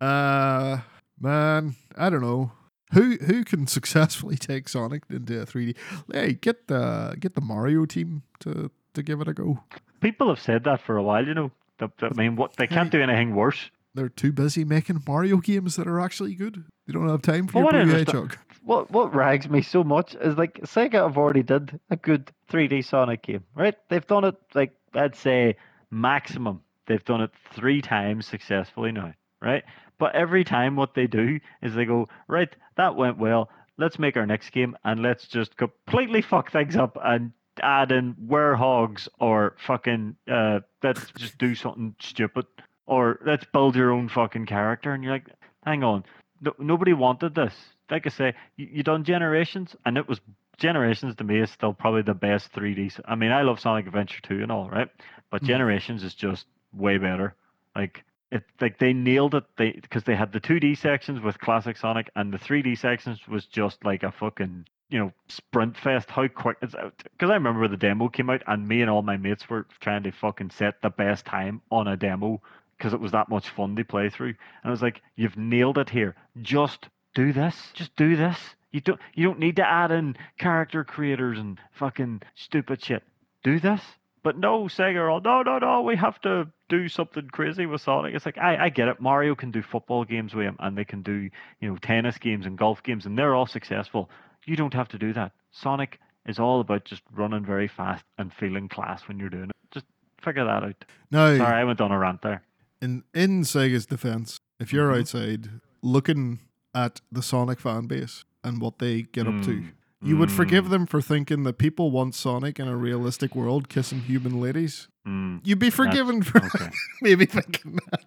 [0.00, 0.78] Uh,
[1.24, 2.52] man, I don't know.
[2.92, 5.76] Who who can successfully take Sonic into a 3D?
[6.12, 9.60] Hey, get the get the Mario team to to give it a go.
[10.00, 11.26] People have said that for a while.
[11.26, 11.50] You know,
[11.80, 13.70] I mean, what they can't do anything worse.
[13.94, 16.64] They're too busy making Mario games that are actually good.
[16.86, 18.36] They don't have time for Well, your Blue Hedgehog.
[18.62, 22.84] What what rags me so much is like Sega have already did a good 3D
[22.84, 23.74] Sonic game, right?
[23.88, 25.56] They've done it like I'd say
[25.90, 26.62] maximum.
[26.86, 29.64] They've done it three times successfully now, right?
[29.98, 33.48] But every time what they do is they go, right, that went well.
[33.76, 37.32] Let's make our next game and let's just completely fuck things up and
[37.62, 42.46] add in werewolves or fucking uh let's just do something stupid
[42.86, 45.28] or let's build your own fucking character and you're like,
[45.64, 46.04] hang on,
[46.40, 47.54] no, nobody wanted this.
[47.90, 50.20] Like I say, you, you done Generations and it was
[50.56, 52.86] Generations to me is still probably the best 3D.
[52.86, 54.88] s- I mean, I love Sonic Adventure 2 and all, right?
[55.30, 55.46] But Mm.
[55.46, 57.34] Generations is just way better.
[57.74, 59.44] Like it, like they nailed it.
[59.56, 63.46] They because they had the 2D sections with classic Sonic, and the 3D sections was
[63.46, 66.10] just like a fucking you know sprint fest.
[66.10, 66.56] How quick?
[66.62, 69.48] it's uh, Because I remember the demo came out, and me and all my mates
[69.48, 72.40] were trying to fucking set the best time on a demo
[72.76, 74.28] because it was that much fun to play through.
[74.28, 76.16] And I was like, "You've nailed it here.
[76.42, 77.70] Just do this.
[77.74, 78.38] Just do this.
[78.72, 83.04] You don't you don't need to add in character creators and fucking stupid shit.
[83.42, 83.80] Do this."
[84.24, 85.82] But no, Sega are all no, no, no.
[85.82, 88.14] We have to do something crazy with Sonic.
[88.14, 89.00] It's like I, I get it.
[89.00, 91.28] Mario can do football games with him, and they can do
[91.60, 94.10] you know tennis games and golf games, and they're all successful.
[94.46, 95.32] You don't have to do that.
[95.52, 99.56] Sonic is all about just running very fast and feeling class when you're doing it.
[99.70, 99.84] Just
[100.22, 100.84] figure that out.
[101.10, 101.36] No.
[101.36, 102.42] Sorry, I went on a rant there.
[102.80, 105.00] in in Sega's defense, if you're Mhm.
[105.00, 105.48] outside
[105.82, 106.38] looking
[106.74, 109.64] at the Sonic fan base and what they get up to,
[110.04, 110.08] Mm.
[110.08, 110.70] you would forgive Mm.
[110.70, 114.88] them for thinking that people want Sonic in a realistic world kissing human ladies.
[115.06, 116.70] Mm, You'd be forgiven for okay.
[117.02, 118.04] maybe thinking that.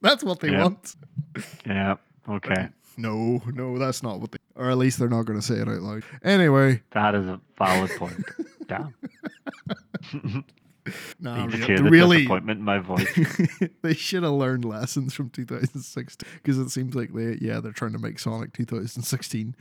[0.00, 0.96] That's what they want.
[1.66, 1.96] Yeah.
[2.28, 2.68] Okay.
[2.96, 4.38] No, no, that's not what they.
[4.54, 6.02] Or at least they're not going to say it out loud.
[6.22, 8.22] Anyway, That is a valid point.
[8.68, 8.94] Damn.
[11.20, 13.08] nah, you hear the really, disappointment in my voice.
[13.82, 17.92] they should have learned lessons from 2016 because it seems like they, yeah, they're trying
[17.92, 19.54] to make Sonic 2016.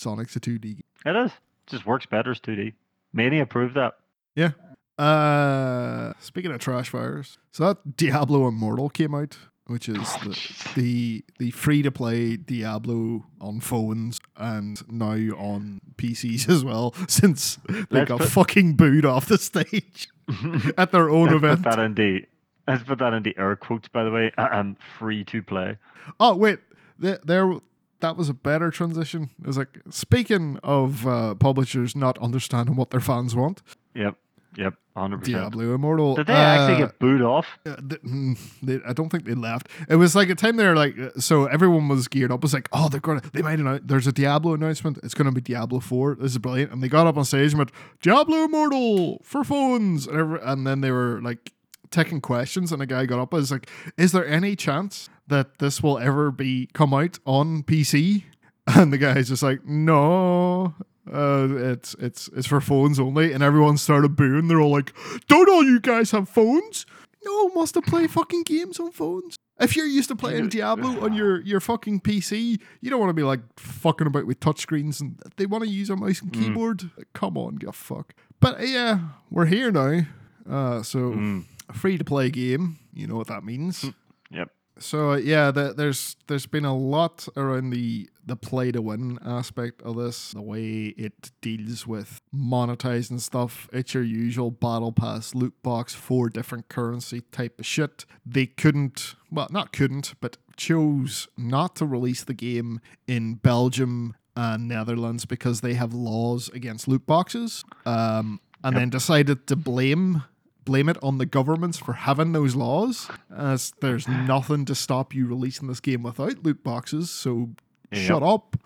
[0.00, 0.62] Sonic's a 2D.
[0.62, 0.82] game.
[1.06, 1.30] It is.
[1.66, 2.74] just works better as 2D.
[3.12, 3.94] Mania proved that.
[4.34, 4.50] Yeah.
[4.98, 10.72] Uh, speaking of trash fires, so that Diablo Immortal came out, which is Oh, the
[10.74, 17.58] the, the free to play Diablo on phones and now on PCs as well, since
[17.68, 20.08] they Let's got put- fucking booed off the stage
[20.76, 21.62] at their own let's event.
[21.62, 22.22] put that in the
[22.66, 24.32] let's put that in the air quotes by the way.
[24.36, 25.76] Um, free to play.
[26.18, 26.58] Oh wait,
[26.98, 27.54] there, there
[28.00, 29.30] that was a better transition.
[29.40, 33.62] It was like speaking of uh, publishers not understanding what their fans want.
[33.94, 34.16] Yep.
[34.56, 34.74] Yep.
[34.96, 35.36] Hundred percent.
[35.36, 36.16] Diablo Immortal.
[36.16, 37.46] Did they actually uh, get booed off?
[37.64, 39.68] Uh, mm, they, I don't think they left.
[39.88, 42.40] It was like a time they were like, so everyone was geared up.
[42.40, 43.82] It was like, oh, they're gonna, they might announce.
[43.84, 44.98] There's a Diablo announcement.
[45.04, 46.16] It's gonna be Diablo Four.
[46.16, 46.72] This is brilliant.
[46.72, 47.70] And they got up on stage and went,
[48.02, 51.52] Diablo Immortal for phones, and, every, and then they were like
[51.90, 52.72] taking questions.
[52.72, 55.98] And a guy got up and was like, is there any chance that this will
[55.98, 58.24] ever be come out on PC?
[58.76, 60.74] And the guy's just like, no.
[61.10, 64.48] Uh, it's it's it's for phones only, and everyone started booing.
[64.48, 64.92] They're all like,
[65.26, 66.84] "Don't all you guys have phones?
[67.24, 69.36] No one wants to play fucking games on phones.
[69.58, 73.14] If you're used to playing Diablo on your, your fucking PC, you don't want to
[73.14, 76.38] be like fucking about with touchscreens and they want to use a mouse and Mm.
[76.38, 76.90] keyboard.
[77.14, 78.12] Come on, give a fuck.
[78.38, 78.98] But uh, yeah,
[79.30, 80.02] we're here now.
[80.48, 81.44] Uh, so Mm.
[81.72, 82.78] free to play game.
[82.92, 83.86] You know what that means.
[84.30, 84.50] Yep.
[84.80, 89.80] So yeah, the, there's there's been a lot around the the play to win aspect
[89.82, 93.68] of this, the way it deals with monetizing stuff.
[93.72, 98.04] It's your usual battle pass loot box, four different currency type of shit.
[98.26, 104.68] They couldn't, well, not couldn't, but chose not to release the game in Belgium and
[104.68, 107.64] Netherlands because they have laws against loot boxes.
[107.86, 108.80] Um, and Yep.
[108.80, 110.24] then decided to blame
[110.68, 115.26] blame it on the governments for having those laws as there's nothing to stop you
[115.26, 117.50] releasing this game without loot boxes so
[117.90, 118.02] Yep.
[118.06, 118.56] shut up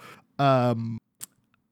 [0.41, 0.99] um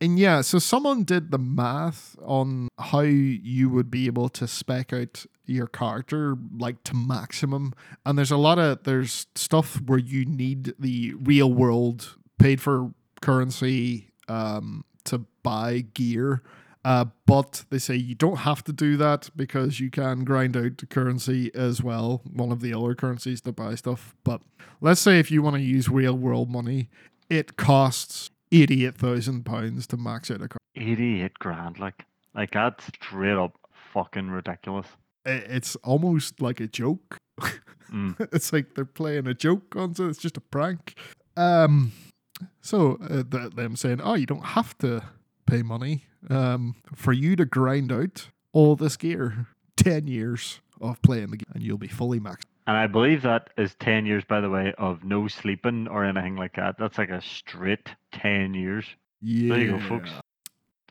[0.01, 4.93] and yeah so someone did the math on how you would be able to spec
[4.93, 7.73] out your character like to maximum
[8.07, 12.93] and there's a lot of there's stuff where you need the real world paid for
[13.21, 16.43] currency um, to buy gear.
[16.85, 20.79] Uh, but they say you don't have to do that because you can grind out
[20.79, 24.15] the currency as well, one of the other currencies to buy stuff.
[24.25, 24.41] But
[24.81, 26.89] let's say if you want to use real world money,
[27.29, 30.61] it costs eighty-eight thousand pounds to max out a card.
[30.77, 33.59] 88 grand, like, like that's straight up
[33.93, 34.87] fucking ridiculous.
[35.27, 37.19] It's almost like a joke.
[37.93, 38.15] Mm.
[38.33, 40.01] it's like they're playing a joke on it.
[40.01, 40.95] It's just a prank.
[41.37, 41.93] Um,
[42.63, 45.03] so uh, them saying, "Oh, you don't have to
[45.51, 49.47] pay money um, for you to grind out all this gear.
[49.77, 53.49] Ten years of playing the game, and you'll be fully maxed." And I believe that
[53.57, 56.77] is 10 years, by the way, of no sleeping or anything like that.
[56.79, 58.85] That's like a straight 10 years.
[59.23, 60.11] Yeah, There you go, folks.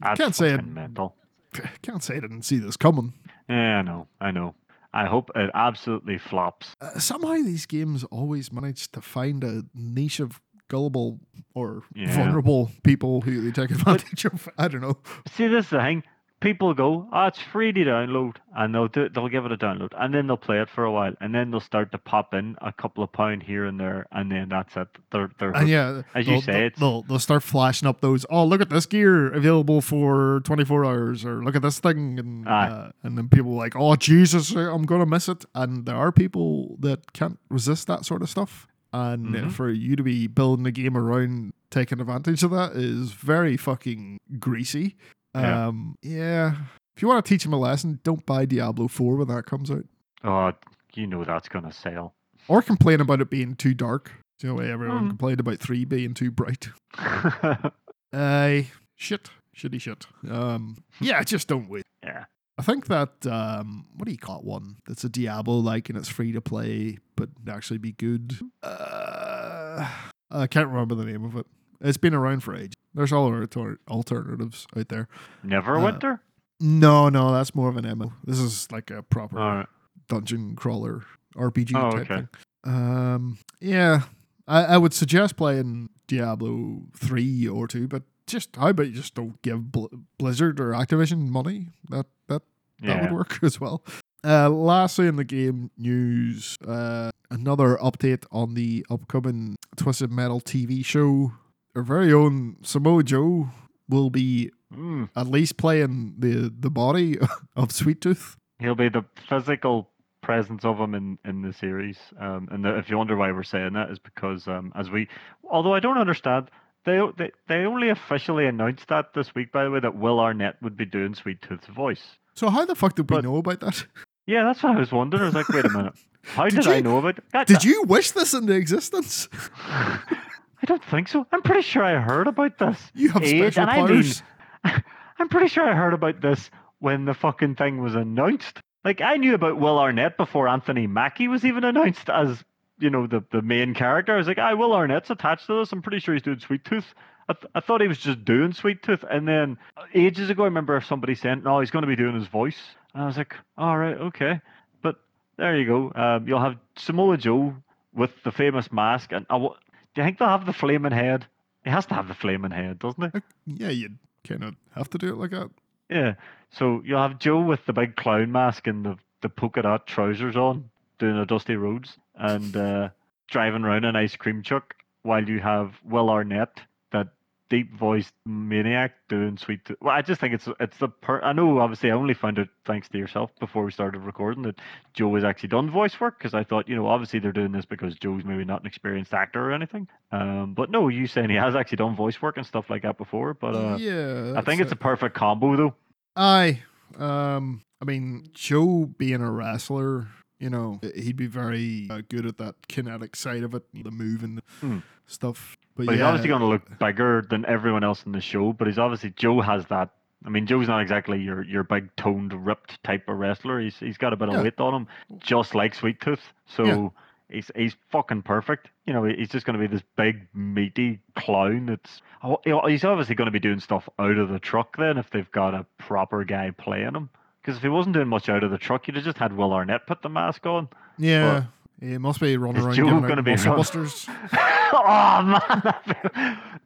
[0.02, 1.16] That's Can't say it- mental.
[1.84, 3.14] Can't say I didn't see this coming.
[3.48, 4.08] Yeah, I know.
[4.20, 4.56] I know.
[4.94, 6.76] I hope it absolutely flops.
[6.82, 11.20] Uh, somehow these games always manage to find a niche of gullible
[11.54, 12.16] or Yeah.
[12.16, 14.48] vulnerable people who they take advantage of.
[14.58, 14.98] I don't know.
[15.36, 16.04] See, this is the thing.
[16.42, 19.90] People go, oh, it's free to download, and they'll do, they'll give it a download,
[20.00, 22.56] and then they'll play it for a while, and then they'll start to pop in
[22.62, 24.88] a couple of pound here and there, and then that's it.
[25.12, 28.26] They're they're And yeah, As you say, they'll, it's- they'll, they'll start flashing up those.
[28.30, 32.18] Oh, look at this gear available for twenty four hours, or look at this thing,
[32.18, 35.44] and uh, and then people are like, oh Jesus, I'm gonna miss it.
[35.54, 39.52] And there are people that can't resist that sort of stuff, and uh, Mhm.
[39.52, 44.18] for you to be building a game around taking advantage of that is very fucking
[44.40, 44.96] greasy.
[45.36, 45.68] Yeah.
[45.68, 46.56] Um, yeah.
[46.96, 49.70] If you want to teach them a lesson, don't buy Diablo four when that comes
[49.72, 49.86] out,
[50.24, 50.52] oh,
[50.96, 52.14] you know that's gonna sell.
[52.48, 54.12] or complain about it being too dark.
[54.42, 55.10] You know, everyone Mm.
[55.10, 56.70] complained about three being too bright.
[58.14, 60.08] Aye, shit, shitty shit.
[60.30, 61.84] Um, yeah, just don't wait.
[62.04, 62.26] yeah.
[62.60, 64.44] I think that um, what do you call it?
[64.44, 68.38] One that's a Diablo like, and it's free to play, but actually be good.
[68.62, 69.88] Uh,
[70.30, 71.46] I can't remember the name of it.
[71.80, 72.74] It's been around for ages.
[72.94, 75.08] There's all alter- alternatives out there.
[75.46, 76.20] Neverwinter.
[76.60, 78.12] No, no, that's more of an MMO.
[78.26, 79.66] This is like a proper right.
[80.10, 81.04] dungeon crawler
[81.38, 82.16] RPG Oh, type okay.
[82.16, 82.28] thing.
[82.66, 84.02] Um, yeah,
[84.50, 89.16] I, I would suggest playing Diablo three or two, but just how about you just
[89.16, 91.70] don't give Bl- Blizzard or Activision money?
[91.90, 92.42] That that
[92.82, 93.84] that would work as well.
[94.24, 100.84] Uh, lastly, in the game news, uh, another update on the upcoming Twisted Metal TV
[100.84, 101.32] show.
[101.76, 103.50] Our very own Samoa Joe
[103.88, 105.10] will be Mm.
[105.16, 107.18] at least playing the the body
[107.56, 108.38] of Sweet Tooth.
[108.60, 109.90] He'll be the physical
[110.22, 111.98] presence of him in, in the series.
[112.20, 115.08] Um, and the, if you wonder why we're saying that, is because um, as we,
[115.50, 116.52] although I don't understand,
[116.86, 120.62] they, they they only officially announced that this week, by the way, that Will Arnett
[120.62, 122.04] would be doing Sweet Tooth's voice.
[122.36, 123.86] So how the fuck did we know about that?
[124.26, 125.24] Yeah, that's what I was wondering.
[125.24, 127.48] I was like, wait a minute, how Did did, I know about that?
[127.48, 129.28] Did you wish this into existence?
[129.68, 131.26] I don't think so.
[131.32, 132.78] I'm pretty sure I heard about this.
[132.94, 134.24] You have Age, special and I mean- powers.
[135.20, 136.50] I'm pretty sure I heard about this
[136.80, 138.60] when the fucking thing was announced.
[138.86, 142.44] Like I knew about Will Arnett before Anthony Mackie was even announced as
[142.80, 144.14] you know the the main character.
[144.14, 145.72] I was like, ah, Will Arnett's attached to this.
[145.72, 146.94] I'm pretty sure he's doing Sweet Tooth.
[147.28, 150.44] I, th- I thought he was just doing Sweet Tooth, and then uh, ages ago,
[150.44, 152.60] I remember if somebody saying, "No, he's going to be doing his voice,"
[152.94, 154.42] and I was like, "All right, okay."
[154.82, 154.96] But
[155.38, 155.92] there you go.
[155.94, 157.56] Um, you'll have Samoa Joe
[157.94, 159.54] with the famous mask, and I w-
[159.94, 161.26] do you think they'll have the flaming head?
[161.64, 163.22] He has to have the flaming head, doesn't he?
[163.46, 163.90] Yeah, you
[164.28, 165.50] kind of have to do it like that.
[165.90, 166.14] Yeah.
[166.52, 170.36] So you'll have Joe with the big clown mask and the, the polka dot trousers
[170.36, 170.70] on,
[171.00, 172.90] doing a Dusty Rhodes, and uh,
[173.28, 176.60] driving around an ice cream truck, while you have Will Arnett,
[176.92, 177.08] that
[177.50, 179.62] deep voiced maniac, doing sweet.
[179.82, 181.22] Well, I just think it's it's the per.
[181.22, 184.60] I know, obviously, I only found out thanks to yourself before we started recording that
[184.94, 187.66] Joe has actually done voice work because I thought, you know, obviously they're doing this
[187.66, 189.88] because Joe's maybe not an experienced actor or anything.
[190.12, 192.98] Um, but no, you saying he has actually done voice work and stuff like that
[192.98, 193.34] before.
[193.34, 195.76] But uh, yeah, I think it's a perfect combo though.
[196.16, 196.62] Aye.
[196.98, 200.08] Um, I mean, Joe being a wrestler,
[200.40, 204.42] you know, he'd be very uh, good at that kinetic side of it, the moving
[204.62, 204.80] Hmm.
[205.06, 205.58] stuff.
[205.76, 208.52] But, But he's obviously going to look bigger than everyone else in the show.
[208.54, 209.90] But he's obviously Joe has that.
[210.26, 213.60] I mean, Joe's not exactly your your big toned, ripped type of wrestler.
[213.62, 214.44] He's he's got a bit of Yeah.
[214.44, 214.88] weight on him,
[215.20, 216.34] just like Sweet Tooth.
[216.46, 216.90] So Yeah.
[217.30, 218.70] he's he's fucking perfect.
[218.86, 221.68] You know, he's just going to be this big meaty clown.
[221.68, 225.10] That's oh, he's obviously going to be doing stuff out of the truck then if
[225.12, 227.10] they've got a proper guy playing him.
[227.50, 229.54] Because if he wasn't doing much out of the truck, you'd have just had Will
[229.54, 230.70] Arnett put the mask on.
[231.00, 231.46] Yeah.
[231.80, 234.06] He must be running Is around Joe gonna be muscle busters.
[234.32, 235.74] oh man,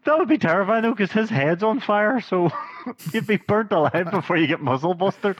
[0.03, 2.51] that would be terrifying though, because his head's on fire, so
[3.13, 5.37] you'd be burnt alive before you get muzzle busted.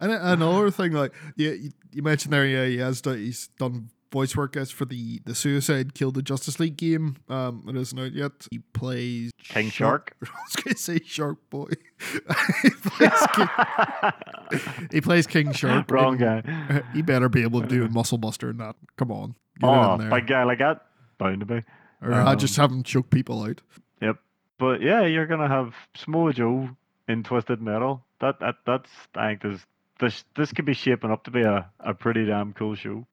[0.00, 3.90] And a- another thing, like you, you mentioned there, yeah, he has done, he's done
[4.12, 7.16] voice work as for the the Suicide Kill the Justice League game.
[7.28, 8.32] Um, it isn't out yet.
[8.50, 10.16] He plays King Shark.
[10.24, 11.70] I was gonna say Shark Boy.
[12.62, 13.48] he, plays King,
[14.92, 15.90] he plays King Shark.
[15.90, 16.82] Wrong guy.
[16.94, 18.76] He better be able to do a muscle buster in that.
[18.96, 20.10] Come on, Oh, in there.
[20.10, 20.86] big guy like that,
[21.18, 21.62] bound to be.
[22.02, 23.60] or I just um, have him choke people out.
[24.02, 24.16] Yep.
[24.58, 26.70] But yeah, you're gonna have Samoa Joe
[27.08, 28.04] in Twisted Metal.
[28.20, 29.60] That that that's I think this
[30.00, 33.06] this this could be shaping up to be a, a pretty damn cool show.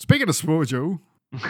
[0.00, 1.00] Speaking of Samoa Joe,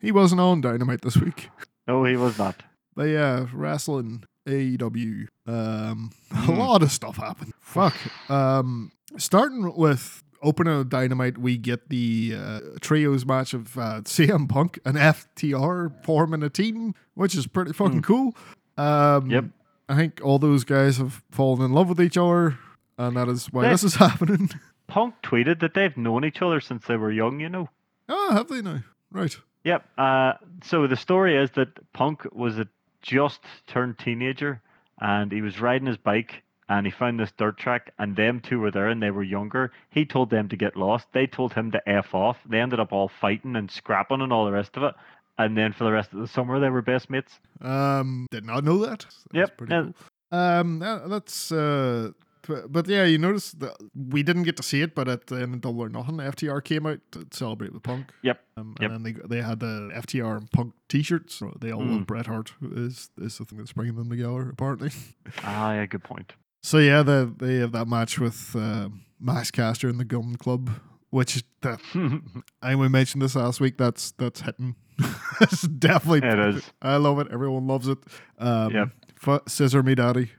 [0.00, 1.50] he wasn't on Dynamite this week.
[1.86, 2.62] no, he was not.
[2.94, 5.26] But yeah, wrestling AEW.
[5.46, 6.58] Um, a Hmm.
[6.58, 7.52] lot of stuff happened.
[7.60, 7.94] Fuck.
[8.30, 14.48] Um, starting with opening of Dynamite, we get the uh, trios match of uh, CM
[14.48, 18.34] Punk and FTR forming a team, which is pretty fucking cool.
[18.76, 19.44] Um, Yep.
[19.88, 22.58] I think all those guys have fallen in love with each other,
[22.96, 24.50] and that is why They- this is happening.
[24.86, 27.40] Punk tweeted that they've known each other since they were young.
[27.40, 27.68] You know.
[28.08, 28.80] oh, have they now?
[29.10, 29.36] Right.
[29.64, 29.86] Yep.
[29.96, 30.32] Uh,
[30.62, 32.66] so the story is that Punk was a
[33.02, 34.60] just turned teenager,
[35.00, 38.60] and he was riding his bike, and he found this dirt track, and them two
[38.60, 39.72] were there, and they were younger.
[39.90, 41.06] He told them to get lost.
[41.12, 42.38] They told him to f off.
[42.48, 44.94] They ended up all fighting and scrapping and all the rest of it.
[45.36, 47.40] And then for the rest of the summer, they were best mates.
[47.60, 49.00] Um, did not know that.
[49.00, 49.94] That's Yep, cool.
[50.30, 52.10] Um, that- that's uh,
[52.46, 55.36] but, but yeah, you notice that we didn't get to see it, but at the
[55.36, 58.10] end of Double or Nothing, FTR came out to celebrate with Punk.
[58.22, 58.40] Yep.
[58.56, 58.90] Um, Yep.
[58.90, 61.42] and then they they had the FTR and Punk T-shirts.
[61.60, 62.06] They all love Mm.
[62.06, 62.52] Bret Hart.
[62.62, 64.90] Is is the thing that's bringing them together apparently.
[65.42, 66.32] Ah, yeah, good point.
[66.62, 68.88] So yeah, they they have that match with uh,
[69.20, 70.70] Max Caster and the Gunn Club,
[71.10, 71.80] which that
[72.62, 73.76] I we mentioned this last week.
[73.78, 74.76] That's that's hitting.
[75.40, 76.26] it's definitely.
[76.28, 76.70] It is.
[76.80, 77.26] I love it.
[77.32, 77.98] Everyone loves it.
[78.38, 78.88] Um, Yep.
[79.16, 80.30] fu- scissor me, daddy.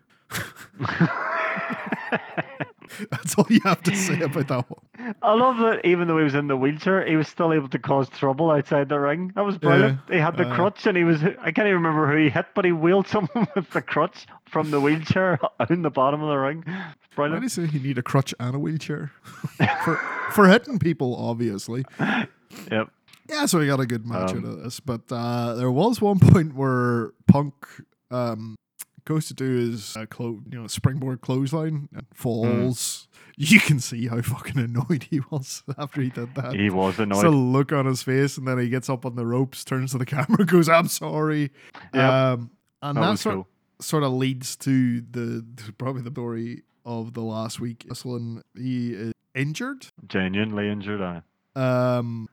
[3.10, 5.16] That's all you have to say about that one.
[5.22, 7.80] I love that even though he was in the wheelchair, he was still able to
[7.80, 9.32] cause trouble outside the ring.
[9.36, 10.00] That was brilliant.
[10.10, 12.46] he had the uh, crutch and he was, I can't even remember who he hit,
[12.54, 15.40] but he wheeled someone with the crutch from the wheelchair
[15.70, 16.64] in the bottom of the ring.
[17.16, 19.12] Why do you say you need a crutch and a wheelchair
[19.84, 19.96] for
[20.32, 21.16] for hitting people?
[21.16, 21.86] Obviously,
[22.72, 22.90] Yep.
[23.30, 23.46] yeah.
[23.46, 26.20] So we got a good match Um, out of this, but uh, there was one
[26.20, 27.54] point where Punk
[28.12, 28.56] um,
[29.06, 33.08] goes to do his uh, clo- you know springboard clothesline and falls.
[33.38, 36.54] You can see how fucking annoyed he was after he did that.
[36.54, 37.26] He was It's annoyed.
[37.26, 39.98] a look on his face, and then he gets up on the ropes, turns to
[39.98, 41.52] the camera, goes, "I'm sorry."
[41.94, 42.04] Yep.
[42.12, 42.52] Um,
[42.82, 43.48] and that sort, cool.
[43.80, 47.86] sort of leads to the to probably the story of the last week.
[47.90, 49.88] Wrestling, he is injured.
[50.08, 51.02] Genuinely injured.
[51.02, 52.28] Uh, Um,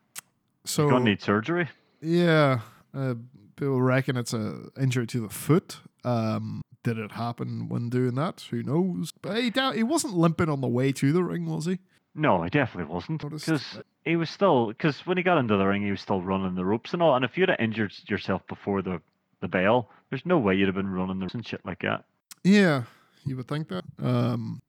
[0.64, 1.68] so gonna need surgery.
[2.00, 2.60] yeah,
[2.94, 3.14] uh,
[3.56, 5.78] people reckon it's a injury to the foot.
[6.04, 8.44] Um, did it happen when doing that?
[8.50, 9.12] Who knows?
[9.22, 11.78] But he doubt he wasn't limping on the way to the ring, was he?
[12.14, 13.22] No, he definitely wasn't.
[13.22, 16.54] Because he was still, because when he got into the ring, he was still running
[16.54, 17.14] the ropes and all.
[17.14, 19.00] And if you'd have injured yourself before the,
[19.40, 22.04] the bell, there's no way you'd have been running the ropes and shit like that.
[22.44, 22.84] Yeah,
[23.24, 23.84] you would think that.
[24.02, 24.60] Um,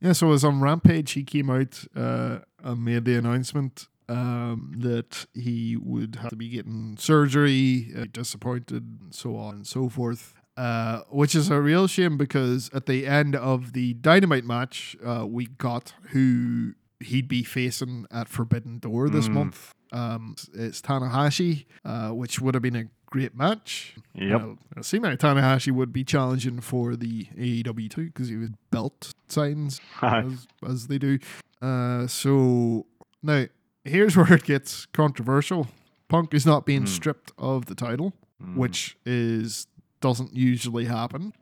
[0.00, 5.26] yeah, so as on Rampage, he came out uh, and made the announcement um, that
[5.34, 10.34] he would have to be getting surgery, uh, disappointed, and so on and so forth.
[10.56, 15.26] Uh, which is a real shame because at the end of the Dynamite match, uh,
[15.26, 19.32] we got who he'd be facing at Forbidden Door this Mm.
[19.32, 19.72] month.
[19.92, 23.96] Um, it's Tanahashi, uh, which would have been a great match.
[24.14, 24.40] Yep.
[24.42, 28.50] Now, it seemed like Tanahashi would be challenging for the AEW too because he was
[28.70, 31.18] belt signs as, as they do.
[31.62, 32.84] Uh, so
[33.22, 33.46] now
[33.84, 35.68] here's where it gets controversial.
[36.08, 36.86] Punk is not being Hmm.
[36.88, 38.56] stripped of the title, Mm.
[38.56, 39.66] which is
[40.02, 41.32] doesn't usually happen,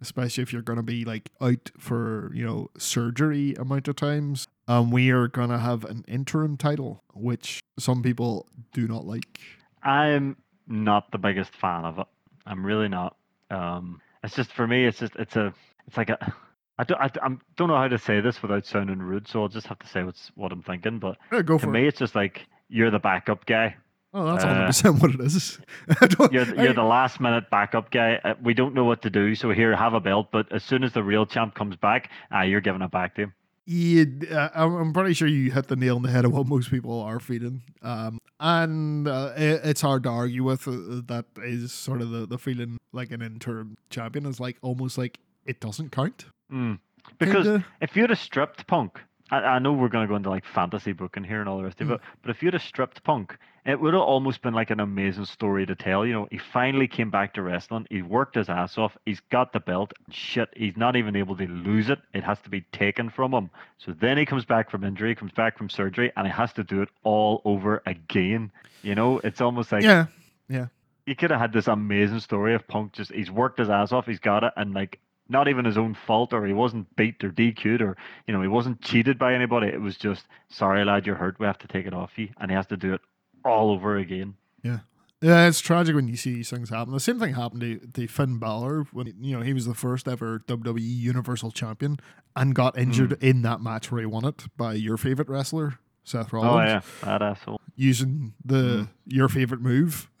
[0.00, 4.48] especially if you're going to be like out for you know surgery amount of times.
[4.66, 9.40] Um, we are going to have an interim title, which some people do not like.
[9.82, 10.36] I'm
[10.66, 12.06] not the biggest fan of it.
[12.46, 13.16] I'm really not.
[13.50, 14.86] Um, it's just for me.
[14.86, 15.52] It's just it's a
[15.86, 16.34] it's like a.
[16.76, 19.48] I don't I, I'm, don't know how to say this without sounding rude, so I'll
[19.48, 20.98] just have to say what's what I'm thinking.
[20.98, 23.76] But Yeah, go to for me, it's just like you're the backup guy.
[24.16, 25.58] Oh, that's uh, 100 percent what it is.
[26.32, 28.20] You're I- you're the last minute backup guy.
[28.22, 30.28] Uh, we don't know what to do, so here have a belt.
[30.30, 33.22] But as soon as the real champ comes back, ah, you're giving it back to
[33.22, 33.34] him.
[33.66, 36.70] Yeah, uh, I'm, pretty sure you hit the nail on the head of what most
[36.70, 37.62] people are feeling.
[37.82, 40.68] Um, and uh, it, it's hard to argue with.
[40.68, 44.96] Uh, that is sort of the, the feeling like an interim champion is like almost
[44.98, 46.26] like it doesn't count.
[46.52, 46.78] Mm.
[47.18, 47.64] Because Kinda.
[47.80, 49.00] if you'd have stripped Punk,
[49.30, 51.64] I, I know we're going to go into like fantasy booking here and all the
[51.64, 51.94] rest of Mm.
[51.94, 53.36] it, but if you'd have stripped Punk,
[53.66, 56.04] it would have almost been like an amazing story to tell.
[56.04, 57.86] You know, he finally came back to wrestling.
[57.88, 58.96] He worked his ass off.
[59.06, 59.92] He's got the belt.
[60.10, 61.98] Shit, he's not even able to lose it.
[62.12, 63.50] It has to be taken from him.
[63.78, 66.64] So then he comes back from injury, comes back from surgery, and he has to
[66.64, 68.52] do it all over again.
[68.82, 70.06] You know, it's almost like yeah,
[70.48, 70.66] yeah.
[71.06, 74.04] you could have had this amazing story of Punk just he's worked his ass off,
[74.04, 77.30] he's got it, and like not even his own fault, or he wasn't beat or
[77.30, 77.96] DQ'd, or
[78.26, 79.68] you know he wasn't cheated by anybody.
[79.68, 81.40] It was just sorry, lad, you're hurt.
[81.40, 83.00] We have to take it off you, and he has to do it
[83.44, 84.34] all over again.
[84.62, 84.78] Yeah,
[85.20, 86.92] Yeah, it's tragic when you see these things happen.
[86.92, 90.08] The same thing happened to, to Finn Balor when you know he was the first
[90.08, 91.98] ever WWE Universal Champion
[92.36, 96.32] and got injured in that match where he won it by your favorite wrestler Seth
[96.32, 96.54] Rollins.
[96.54, 97.60] Oh yeah, that asshole.
[97.76, 100.08] using the your favorite move.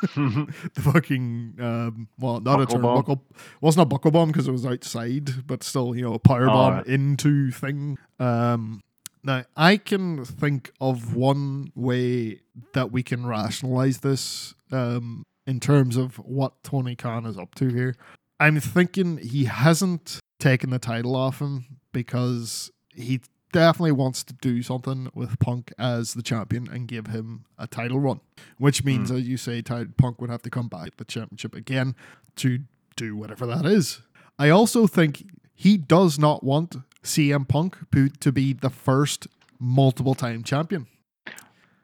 [0.14, 0.52] the
[0.92, 3.02] fucking um, well, not Buckle a bomb.
[3.02, 3.20] turnbuckle.
[3.60, 6.52] Wasn't a buckle bomb because it was outside, but still, you know, a power Oh,
[6.52, 6.86] bomb right.
[6.86, 7.98] into thing.
[8.20, 8.80] Um,
[9.28, 12.40] now I can think of one way
[12.72, 17.68] that we can rationalize this um, in terms of what Tony Khan is up to
[17.68, 17.94] here.
[18.40, 23.20] I'm thinking he hasn't taken the title off him because he
[23.52, 28.00] definitely wants to do something with Punk as the champion and give him a title
[28.00, 28.20] run,
[28.56, 31.94] which means, as you say, Punk would have to come back at the championship again
[32.36, 32.60] to
[32.96, 34.00] do whatever that is.
[34.38, 35.24] I also think
[35.54, 39.26] he does not want CM Punk pu- to be the first
[39.58, 40.86] multiple time champion.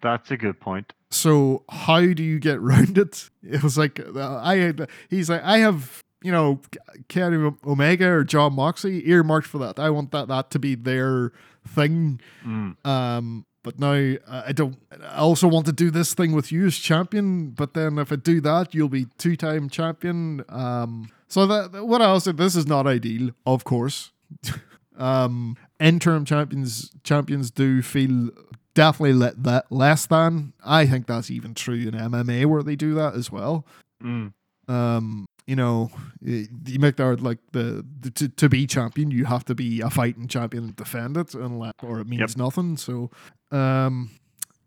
[0.01, 0.93] That's a good point.
[1.11, 3.31] So how do you get round it?
[3.43, 6.61] It was like uh, I had, he's like I have you know
[7.09, 9.79] Kenny Omega or Jon Moxley earmarked for that.
[9.79, 11.33] I want that that to be their
[11.67, 12.21] thing.
[12.45, 12.77] Mm.
[12.87, 14.77] Um, but now uh, I don't.
[15.03, 17.51] I also want to do this thing with you as champion.
[17.51, 20.45] But then if I do that, you'll be two time champion.
[20.49, 22.25] Um, so that what else?
[22.25, 24.13] This is not ideal, of course.
[24.97, 28.31] um, interim champions champions do feel
[28.75, 30.53] definitely le- that less than.
[30.65, 33.67] I think that's even true in MMA where they do that as well
[34.03, 34.33] Mm.
[34.69, 35.91] um you know
[36.21, 39.89] you make that like the, the to, to be champion you have to be a
[39.91, 42.37] fighting champion and defend it unless or it means Yep.
[42.37, 43.11] nothing so
[43.53, 44.11] um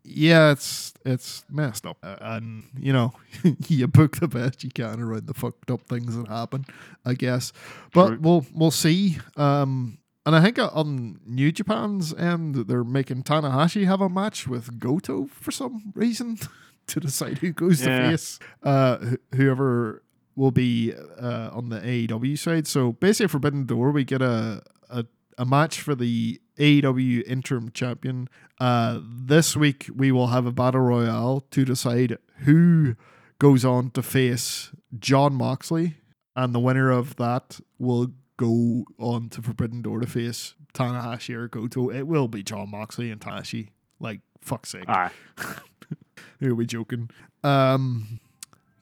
[0.04, 3.14] yeah it's it's messed up Uh, and you know
[3.68, 6.66] you book the best you can around the fucked up things that happen
[7.06, 7.52] i guess
[7.94, 8.20] but True.
[8.22, 9.98] we'll we'll see um
[10.28, 15.28] and I think on New Japan's end, they're making Tanahashi have a match with Goto
[15.28, 16.38] for some reason
[16.88, 18.00] to decide who goes Yeah.
[18.02, 20.04] to face uh, wh- whoever
[20.36, 22.68] will be uh, on the AEW side.
[22.68, 25.06] So basically, Forbidden Door, we get a, a,
[25.38, 28.28] a match for the AEW interim champion.
[28.60, 32.96] Uh, this week, we will have a battle royale to decide who
[33.40, 35.96] goes on to face Jon Moxley,
[36.36, 41.48] and the winner of that will go on to Forbidden Door to face Tanahashi or
[41.48, 41.90] Goto.
[41.90, 43.70] It will be Jon Moxley and Tanahashi.
[44.00, 44.88] Like, fuck's sake.
[44.88, 45.12] Aye.
[46.40, 47.10] Who are we joking?
[47.44, 48.20] Um,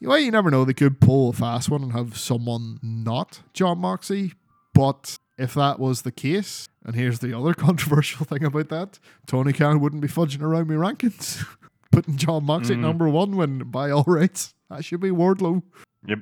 [0.02, 0.66] well, you never know.
[0.66, 4.34] They could pull a fast one and have someone not Jon Moxley.
[4.74, 9.54] But if that was the case, and here's the other controversial thing about that, Tony
[9.54, 11.46] Khan wouldn't be fudging around me rankings,
[11.92, 12.82] putting Jon Moxley Mm.
[12.82, 15.64] number one when, by all rights, that should be Wardlow.
[16.08, 16.20] Yep.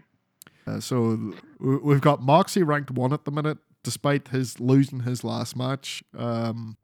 [0.68, 1.34] Uh, so
[1.64, 6.04] we've got Moxley ranked one at the minute, despite his losing his last match.
[6.18, 6.78] Um,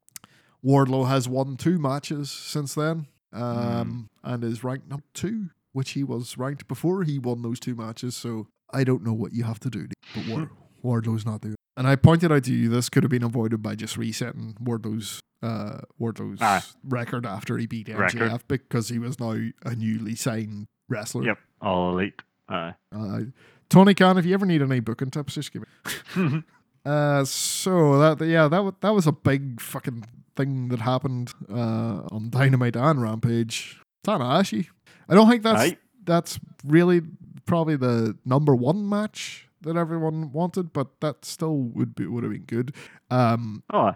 [0.66, 6.04] Wardlow has won two matches since then, um, and is ranked number two, which he
[6.04, 8.16] was ranked before he won those two matches.
[8.16, 10.50] So I don't know what you have to do, but Ward-
[10.84, 11.54] Wardlow's not doing.
[11.54, 11.60] it.
[11.78, 15.22] And I pointed out to you this could have been avoided by just resetting Wardlow's
[15.42, 16.62] uh, Wardlow's Aye.
[16.84, 18.20] record after he beat Record.
[18.32, 21.24] MJF because he was now a newly signed wrestler.
[21.24, 21.38] Yep.
[21.62, 22.22] All elite.
[22.50, 22.74] Aye.
[22.94, 23.20] Uh,
[23.70, 25.64] Tony Khan, if you ever need any booking tips, just give
[26.16, 26.44] me.
[26.86, 30.02] Uh, so that yeah, that that was a big fucking
[30.38, 33.80] thing that happened uh, on Dynamite and Rampage.
[34.08, 34.68] Tanahashi.
[35.10, 35.78] I don't think that's Aye.
[36.06, 37.02] that's really
[37.46, 42.32] probably the number one match that everyone wanted, but that still would be would have
[42.32, 42.74] been good.
[43.12, 43.92] Um, Oh,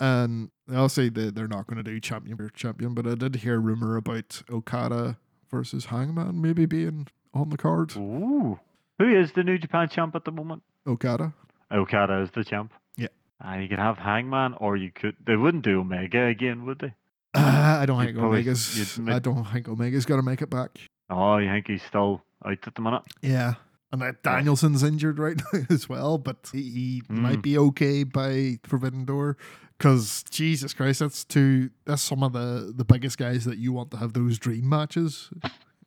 [0.00, 3.36] and I'll say that they're not going to do champion or champion, but I did
[3.36, 5.18] hear rumor about Okada
[5.50, 7.94] versus Hangman maybe being on the card.
[7.96, 8.58] Ooh.
[9.02, 10.62] Who is the New Japan champ at the moment?
[10.86, 11.32] Okada.
[11.72, 12.72] Okada is the champ.
[12.96, 13.08] Yeah.
[13.40, 15.16] And you could have Hangman, or you could.
[15.26, 16.94] They wouldn't do Omega again, would they?
[17.34, 17.40] Uh,
[17.82, 18.98] I don't You'd think probably- Omega's.
[18.98, 20.78] you'd I don't think Omega's gonna make it back.
[21.10, 23.02] Oh, you think he's still out at the minute?
[23.22, 23.54] Yeah,
[23.90, 27.18] and that Danielson's injured right now as well, but he, he Mm.
[27.18, 29.36] might be okay by Forbidden Door.
[29.78, 31.70] Because Jesus Christ, that's two.
[31.86, 35.30] That's some of the the biggest guys that you want to have those dream matches.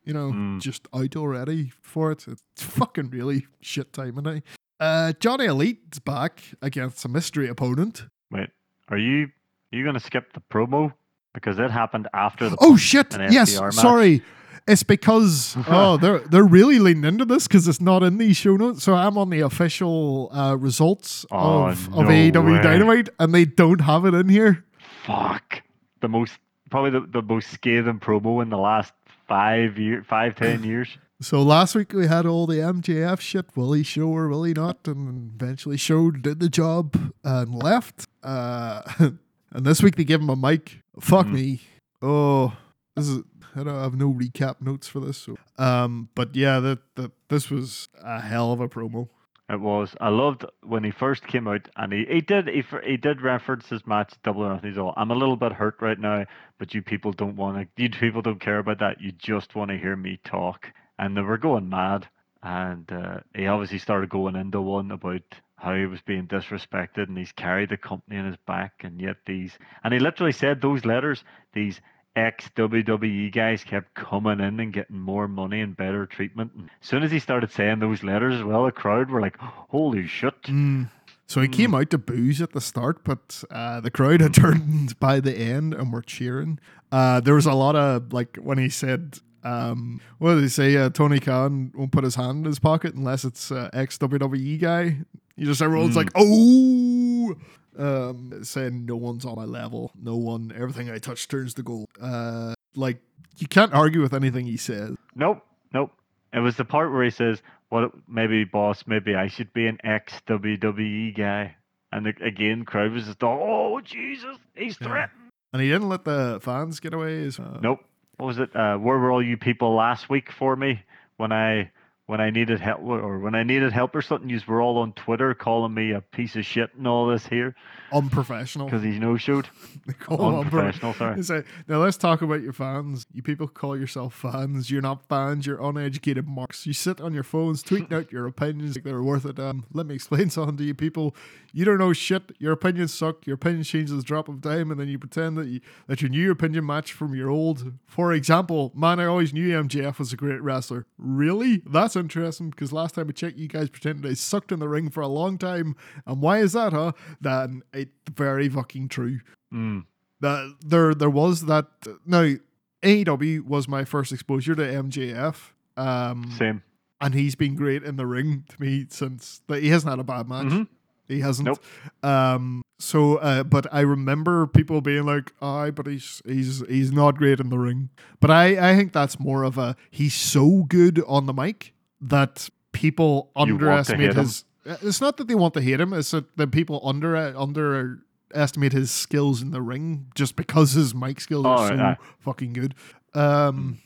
[0.06, 0.60] You know, Mm.
[0.60, 2.26] just out already for it.
[2.28, 4.40] It's fucking really shit timing now.
[4.78, 8.06] Uh, Johnny Elite's back against a mystery opponent.
[8.30, 8.50] Wait,
[8.88, 9.24] are you
[9.72, 10.92] are you gonna skip the promo
[11.34, 12.56] because it happened after the.
[12.60, 13.14] Oh shit!
[13.30, 13.74] Yes, match.
[13.74, 14.22] sorry.
[14.68, 18.56] It's because oh they're they're really leaning into this because it's not in these show
[18.56, 18.84] notes.
[18.84, 22.62] So I'm on the official uh, results Oh, of, no of AEW way.
[22.62, 24.64] Dynamite, and they don't have it in here.
[25.04, 25.62] Fuck.
[26.00, 26.34] The most
[26.70, 28.92] probably the, the most scathing promo in the last
[29.28, 30.98] five year five ten years.
[31.20, 33.46] So last week we had all the MJF shit.
[33.56, 34.86] Will he show or will he not?
[34.86, 38.06] And eventually showed, did the job, and left.
[38.22, 38.82] Uh,
[39.50, 40.80] and this week they gave him a mic.
[41.00, 41.32] Fuck Mhm.
[41.32, 41.60] me.
[42.02, 42.54] Oh,
[42.94, 43.22] this is.
[43.58, 45.16] I don't have no recap notes for this.
[45.16, 49.08] So, um, but yeah, that that this was a hell of a promo.
[49.48, 49.94] It was.
[50.00, 53.68] I loved when he first came out, and he, he did he, he did reference
[53.68, 54.76] his match Double or Nothing.
[54.78, 56.26] All, I'm a little bit hurt right now,
[56.58, 57.82] but you people don't want to.
[57.82, 59.00] You people don't care about that.
[59.00, 60.72] You just want to hear me talk.
[60.98, 62.08] And they were going mad.
[62.42, 65.22] And uh, he obviously started going into one about
[65.56, 69.16] how he was being disrespected, and he's carried the company in his back, and yet
[69.26, 71.24] these and he literally said those letters.
[71.54, 71.80] These
[72.16, 76.52] ex WWE guys kept coming in and getting more money and better treatment.
[76.56, 79.36] And as soon as he started saying those letters as well, the crowd were like,
[79.38, 80.90] "Holy shit!" Mm.
[81.28, 84.98] So he came out to boos at the start, but uh, the crowd had turned
[85.00, 86.58] by the end and were cheering.
[86.92, 90.76] Uh, there was a lot of like when he said, um, "What did he say?"
[90.76, 94.60] Uh, Tony Khan won't put his hand in his pocket unless it's uh, ex WWE
[94.60, 94.98] guy.
[95.36, 95.96] You just everyone's Mm.
[95.96, 97.34] like, "Oh."
[97.78, 101.88] Um, saying no one's on my level, no one, everything I touch turns to gold.
[102.00, 102.98] Uh, like
[103.38, 104.94] you can't argue with anything he says.
[105.14, 105.42] Nope,
[105.74, 105.92] nope.
[106.32, 107.92] It was the part where he says, "What?
[108.08, 111.56] Maybe boss, maybe I should be an ex WWE guy."
[111.92, 114.86] And the, again, crowd was just, "Oh Jesus, he's Yeah.
[114.88, 117.30] threatening." And he didn't let the fans get away.
[117.30, 117.80] So, uh, Nope.
[118.16, 118.54] What was it?
[118.56, 120.82] Uh, where were all you people last week for me
[121.18, 121.70] when I
[122.06, 124.30] when I needed help or when I needed help or something?
[124.30, 127.54] You were all on Twitter calling me a piece of shit and all this here
[127.92, 128.66] Unprofessional.
[128.66, 129.48] because he's no showed.
[130.08, 131.44] Unprofessional, sorry.
[131.68, 133.06] Now let's talk about your fans.
[133.12, 134.70] You people call yourself fans.
[134.70, 135.46] You're not fans.
[135.46, 136.66] You're uneducated marks.
[136.66, 139.38] You sit on your phones tweeting out your opinions like they're worth it.
[139.38, 141.14] Um, let me explain something to you people.
[141.52, 142.32] You don't know shit.
[142.38, 143.26] Your opinions suck.
[143.26, 145.60] Your opinion changes at the drop of a dime, and then you pretend that you,
[145.86, 147.72] that your new opinion match from your old.
[147.86, 150.86] For example, man, I always knew MJF was a great wrestler.
[150.98, 151.62] Really?
[151.66, 154.90] That's interesting because last time I checked, you guys pretended I sucked in the ring
[154.90, 155.74] for a long time.
[156.06, 156.92] And why is that, huh?
[157.20, 159.20] Then it's very fucking true
[159.54, 159.84] Mm.
[160.20, 161.66] that there there was that
[162.04, 162.34] now
[162.82, 165.52] AEW was my first exposure to MJF.
[165.76, 166.62] Um Same.
[167.00, 170.04] and he's been great in the ring to me since that he hasn't had a
[170.04, 170.46] bad match.
[170.46, 170.68] Mhm.
[171.08, 171.46] He hasn't.
[171.46, 171.62] Nope.
[172.04, 177.16] Um so uh but I remember people being like, aye, but he's he's he's not
[177.16, 177.90] great in the ring.
[178.20, 181.72] But I, I think that's more of a he's so good on the mic
[182.08, 184.24] that people underestimate hate him.
[184.24, 184.44] his
[184.82, 188.90] it's not that they want to hate him, it's that the people under underestimate his
[188.90, 191.96] skills in the ring just because his mic skills are Oh, so aye.
[192.20, 192.74] fucking good.
[193.14, 193.78] Um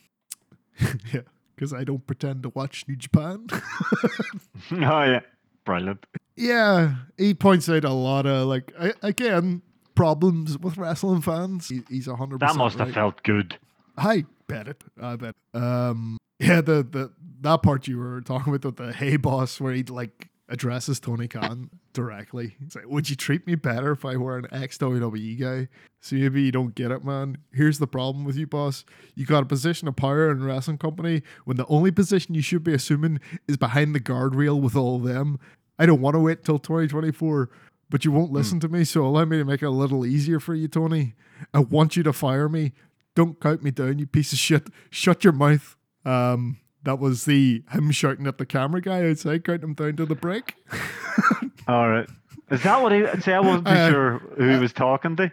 [1.13, 1.21] yeah,
[1.55, 3.47] because I don't pretend to watch New Japan.
[3.53, 5.21] oh yeah,
[5.65, 6.07] brilliant.
[6.37, 9.63] yeah, he points out a lot of like I, again
[9.95, 11.69] problems with wrestling fans.
[11.69, 12.41] He, he's a hundred.
[12.41, 13.59] That must have felt good.
[13.99, 14.83] I bet it.
[15.01, 15.35] I bet.
[15.53, 17.13] Um, yeah, the the
[17.43, 21.29] that part you were talking about with the hey boss, where he like addresses Tony
[21.29, 22.57] Khan directly.
[22.59, 25.69] He's like, "Would you treat me better if I were an ex WWE guy?"
[26.01, 27.39] So maybe you don't get it, man.
[27.53, 28.85] Here's the problem with you, boss.
[29.15, 32.43] You got a position of power in a wrestling company when the only position you
[32.43, 35.39] should be assuming is behind the guardrail with all of them.
[35.79, 37.51] I don't want to wait till 2024,
[37.89, 38.61] but you won't listen hmm.
[38.61, 41.15] to me, so allow me to make it a little easier for you, Tony.
[41.53, 42.73] I want you to fire me.
[43.15, 44.69] Don't count me down, you piece of shit.
[44.91, 45.77] Shut your mouth.
[46.05, 50.07] Um, that was the him shouting at the camera guy outside, count him down to
[50.07, 50.55] the break.
[51.69, 52.09] All right.
[52.51, 53.05] Is that what he?
[53.21, 55.25] See, I wasn't too Uh, sure who he was talking to.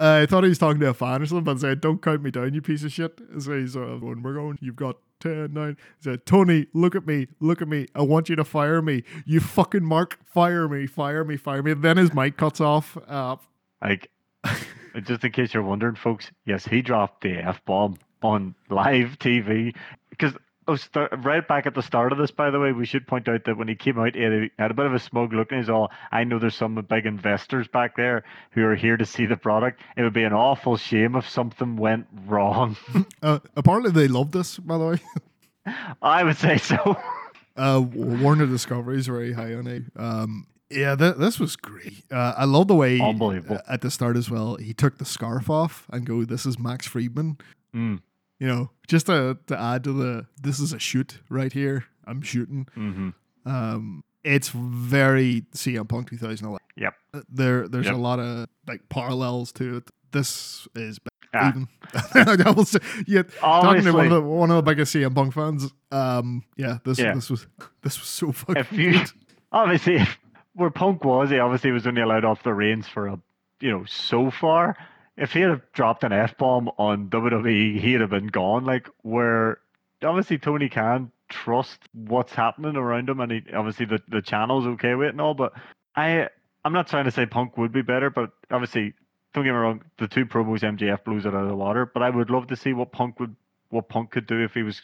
[0.00, 2.22] Uh, I thought he was talking to a fan or something, but said, "Don't count
[2.22, 4.58] me down, you piece of shit." So he's uh, going, "We're going.
[4.60, 5.76] You've got 10, 9.
[5.98, 7.86] He said, "Tony, look at me, look at me.
[7.94, 9.04] I want you to fire me.
[9.24, 12.96] You fucking mark, fire me, fire me, fire me." Then his mic cuts off.
[13.06, 13.36] Uh,
[13.80, 14.10] Like,
[15.04, 19.74] just in case you're wondering, folks, yes, he dropped the f bomb on live TV
[20.10, 20.32] because.
[21.18, 23.58] Right back at the start of this, by the way, we should point out that
[23.58, 25.60] when he came out, he had a, had a bit of a smug look, and
[25.60, 29.26] he's all, "I know there's some big investors back there who are here to see
[29.26, 29.82] the product.
[29.94, 32.78] It would be an awful shame if something went wrong."
[33.22, 35.00] uh, apparently, they love this, by the way.
[36.00, 36.96] I would say so.
[37.56, 39.82] Uh, Warner Discovery is very high on it.
[39.96, 42.02] Um, yeah, th- this was great.
[42.10, 43.60] Uh, I love the way Unbelievable.
[43.68, 44.56] at the start as well.
[44.56, 47.36] He took the scarf off and go, "This is Max Friedman."
[47.76, 48.00] Mm,
[48.44, 51.84] You know, just to to add to the, this is a shoot right here.
[52.06, 52.66] I'm shooting.
[52.74, 53.10] hmm
[53.46, 56.58] Um, it's very CM Punk 2011.
[56.76, 56.94] Yep.
[57.14, 57.94] Uh, There, there's Yep.
[57.94, 59.90] a lot of like parallels to it.
[60.12, 60.98] This is
[61.32, 61.48] Ah.
[61.48, 61.68] even.
[62.46, 65.32] I will say, yeah, talking to one of the one of the biggest CM Punk
[65.32, 65.72] fans.
[65.90, 67.14] Um, yeah, this Yeah.
[67.14, 67.46] this was
[67.82, 68.56] this was so fucking.
[68.60, 69.10] if you good.
[69.52, 69.98] obviously
[70.54, 73.18] where Punk was, he obviously was only allowed off the reins for a
[73.60, 74.76] you know so far.
[75.16, 78.64] If he had dropped an f bomb on WWE, he'd have been gone.
[78.64, 79.58] Like where
[80.02, 84.94] obviously Tony Khan trust what's happening around him, and he obviously the the channel's okay
[84.94, 85.34] with it and all.
[85.34, 85.52] But
[85.96, 86.28] I
[86.64, 88.94] I'm not trying to say Punk would be better, but obviously
[89.34, 91.86] don't get me wrong, the two promos MJF blows it out of the water.
[91.86, 93.34] But I would love to see what Punk would
[93.70, 94.82] what Punk could do if he was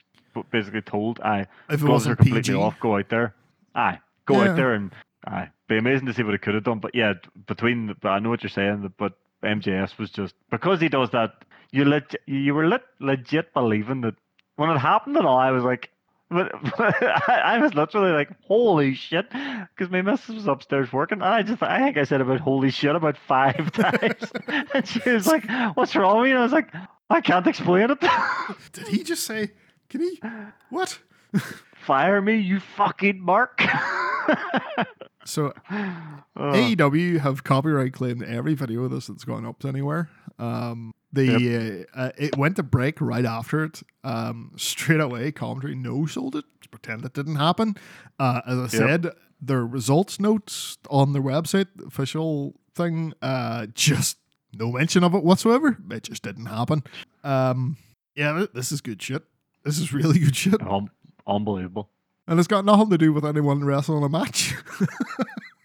[0.50, 2.78] basically told, "I if it are wasn't completely PG, off.
[2.80, 3.34] Go out there.
[3.74, 4.50] Aye, go Yeah.
[4.50, 4.92] out there and
[5.26, 5.48] aye.
[5.68, 6.78] Be amazing to see what it could have done.
[6.78, 7.14] But yeah,
[7.46, 8.92] between the, but I know what you're saying.
[8.96, 9.12] But
[9.42, 11.44] MJF was just because he does that.
[11.72, 14.14] You leg, you were lit, legit believing that
[14.56, 15.38] when it happened and all.
[15.38, 15.90] I was like.
[16.32, 21.24] But, I, I was literally like, "Holy shit!" Because my missus was upstairs working, and
[21.24, 24.30] I just—I think I said about "holy shit" about five times,
[24.72, 26.72] and she was like, "What's wrong with you?" And I was like,
[27.10, 27.98] "I can't explain it."
[28.72, 29.50] did he just say?
[29.88, 30.20] Can he?
[30.68, 31.00] What?
[31.74, 33.60] Fire me, you fucking mark.
[35.30, 35.52] So
[36.36, 40.08] Oh, AEW have copyright claimed every video of this that's gone up to anywhere.
[40.38, 43.82] Um, the uh, uh, it went to break right after it.
[44.04, 46.44] Um, straight away, commentary no sold it.
[46.60, 47.76] Just pretend it didn't happen.
[48.18, 49.10] Uh, as I said,
[49.40, 54.18] their results notes on their website, the official thing, uh, just
[54.52, 55.76] no mention of it whatsoever.
[55.90, 56.84] It just didn't happen.
[57.24, 57.76] Um,
[58.14, 59.24] yeah, this is good shit.
[59.64, 60.90] This is really good shit, um,
[61.26, 61.90] unbelievable.
[62.30, 64.54] And it's got nothing to do with anyone wrestling a match.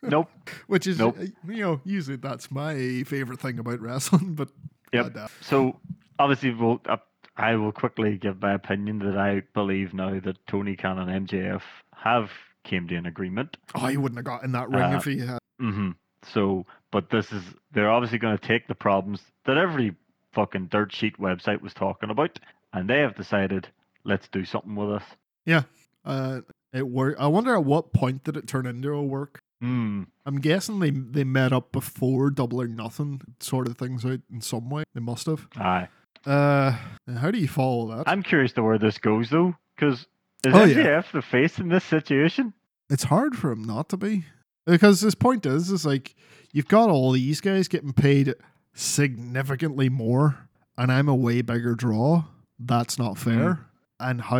[0.07, 0.29] Nope.
[0.67, 1.17] Which is, Nope.
[1.19, 4.35] uh, you know, usually that's my favorite thing about wrestling.
[4.35, 4.49] But
[4.93, 5.03] Yep.
[5.05, 5.27] goddamn.
[5.41, 5.79] So
[6.19, 6.97] obviously, we'll, uh,
[7.37, 11.61] I will quickly give my opinion that I believe now that Tony Khan and MJF
[11.95, 12.29] have
[12.63, 13.57] came to an agreement.
[13.73, 15.39] oh, he wouldn't have got in that ring Uh, if he had.
[15.59, 15.91] Mm-hmm.
[16.31, 19.95] So, but this is they're obviously going to take the problems that every
[20.33, 22.39] fucking dirt sheet website was talking about,
[22.73, 23.67] and they have decided
[24.03, 25.03] let's do something with this.
[25.45, 25.63] Yeah.
[26.05, 26.41] Uh,
[26.75, 27.19] it worked.
[27.19, 29.39] I wonder at what point did it turn into a work.
[29.61, 30.03] Hmm.
[30.25, 34.41] I'm guessing they they met up before Double or Nothing sort of things out in
[34.41, 34.83] some way.
[34.93, 35.47] They must have.
[35.55, 35.87] Aye.
[36.25, 36.75] Uh,
[37.19, 38.07] how do you follow that?
[38.07, 40.07] I'm curious to where this goes though, because
[40.45, 40.75] is Oh, yeah.
[41.01, 42.53] MJF the face in this situation?
[42.89, 44.25] it's hard for him not to be
[44.67, 46.13] because his point is is like
[46.51, 48.31] you've got all these guys getting paid
[48.75, 50.37] significantly more
[50.77, 52.23] and i'm a way bigger draw
[52.59, 53.59] that's not fair
[53.99, 54.37] and how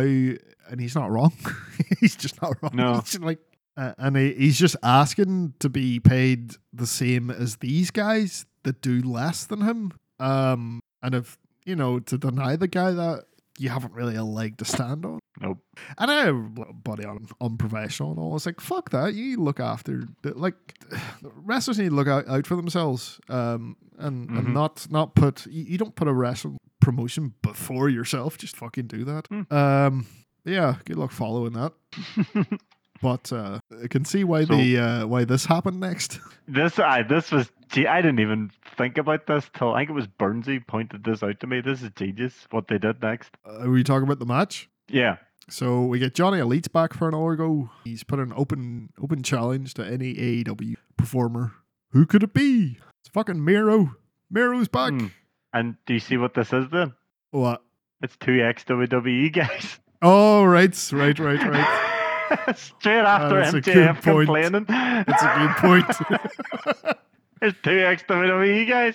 [0.70, 1.32] and he's not wrong
[2.00, 2.94] he's just not wrong No.
[3.00, 3.38] He's like
[3.76, 8.80] uh, and he, he's just asking to be paid the same as these guys that
[8.80, 13.24] do less than him um and if you know to deny the guy that
[13.58, 15.58] you haven't really a leg to stand on Nope.
[15.98, 18.36] and I have a buddy on unprofessional and all.
[18.36, 19.12] It's like, fuck that.
[19.12, 20.54] You look after, the, like,
[21.22, 24.38] wrestlers need to look out, out for themselves um, and, Mhm.
[24.38, 28.38] and not not put, you, you don't put a wrestling promotion before yourself.
[28.38, 29.28] Just fucking do that.
[29.28, 29.52] Mm.
[29.52, 30.06] Um,
[30.46, 31.72] yeah, good luck following that.
[33.02, 36.18] But uh, I can see why So- the uh, why this happened next.
[36.48, 39.94] This I this was gee, I didn't even think about this till I think it
[39.94, 41.60] was Burnsy pointed this out to me.
[41.60, 43.30] This is genius what they did next.
[43.46, 44.68] Uh, are we talking about the match?
[44.88, 45.16] Yeah.
[45.50, 47.68] So we get Johnny Elite back for an hour go.
[47.84, 51.52] He's put an open open challenge to any AEW performer.
[51.90, 52.78] Who could it be?
[53.00, 53.96] It's fucking Miro.
[54.30, 54.92] Miro's back.
[54.92, 55.06] Hmm.
[55.52, 56.94] And do you see what this is then?
[57.32, 57.62] What?
[58.02, 59.78] It's two ex WWE guys.
[60.02, 62.56] Oh, right, right, right, right.
[62.56, 64.64] Straight after good MJF complaining.
[64.68, 66.96] That's a good point.
[67.40, 68.94] There's two ex WWE guys.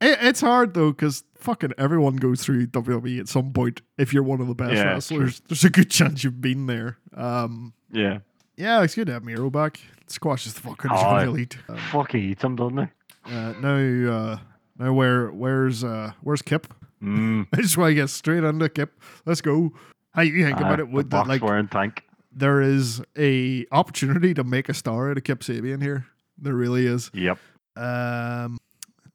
[0.00, 3.80] It, it's hard though because fucking everyone goes through WWE at some point.
[3.96, 6.98] If you're one of the best Yeah, wrestlers, there's a good chance you've been there.
[7.14, 8.18] Um, Yeah.
[8.56, 9.80] yeah, it's good to have Miro back.
[10.08, 11.56] Squashes the fucking Oh, Elite.
[11.68, 13.34] Um, Fuck he eats them, doesn't he?
[13.34, 14.38] uh, now, uh,
[14.78, 16.66] now where where's uh where's Kip?
[17.02, 17.46] Mm.
[17.52, 19.00] I just want to get straight on the Kip.
[19.24, 19.72] Let's go.
[20.12, 20.88] How you think about it?
[20.88, 22.04] Would the that like tank.
[22.32, 26.06] there is a opportunity to make a star out of Kip Sabian here?
[26.38, 27.10] There really is.
[27.14, 27.38] Yep.
[27.76, 28.58] Um,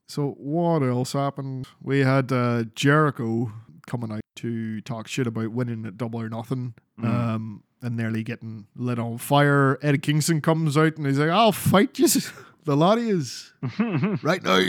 [0.07, 1.67] so what else happened?
[1.81, 3.51] We had uh, Jericho
[3.87, 7.05] coming out to talk shit about winning at Double or Nothing, Mm.
[7.05, 9.79] um, and nearly getting lit on fire.
[9.81, 12.07] Eddie Kingston comes out and he's like, "I'll fight you,
[12.65, 13.53] the lot is
[14.23, 14.63] right now."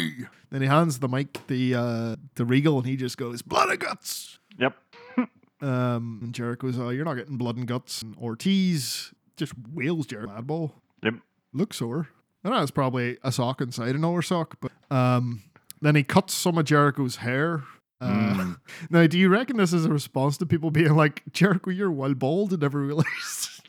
[0.51, 3.79] Then he hands the mic the uh, to Regal, and he just goes, "Blood and
[3.81, 4.77] guts." yep.
[5.63, 10.33] Um, and Jericho's, "Oh, you're not getting blood and guts." And Ortiz just wails Jericho
[10.33, 10.73] Madball.
[11.05, 11.15] Yep.
[11.53, 12.09] Looks sore.
[12.45, 15.45] I know it's probably a sock inside another sock, but um,
[15.81, 17.63] then he cuts some of Jericho's hair.
[18.01, 18.57] Uh, Mm.
[18.91, 22.15] Now, do you reckon this is a response to people being like, Jericho, you're well
[22.15, 23.63] bald and never realized?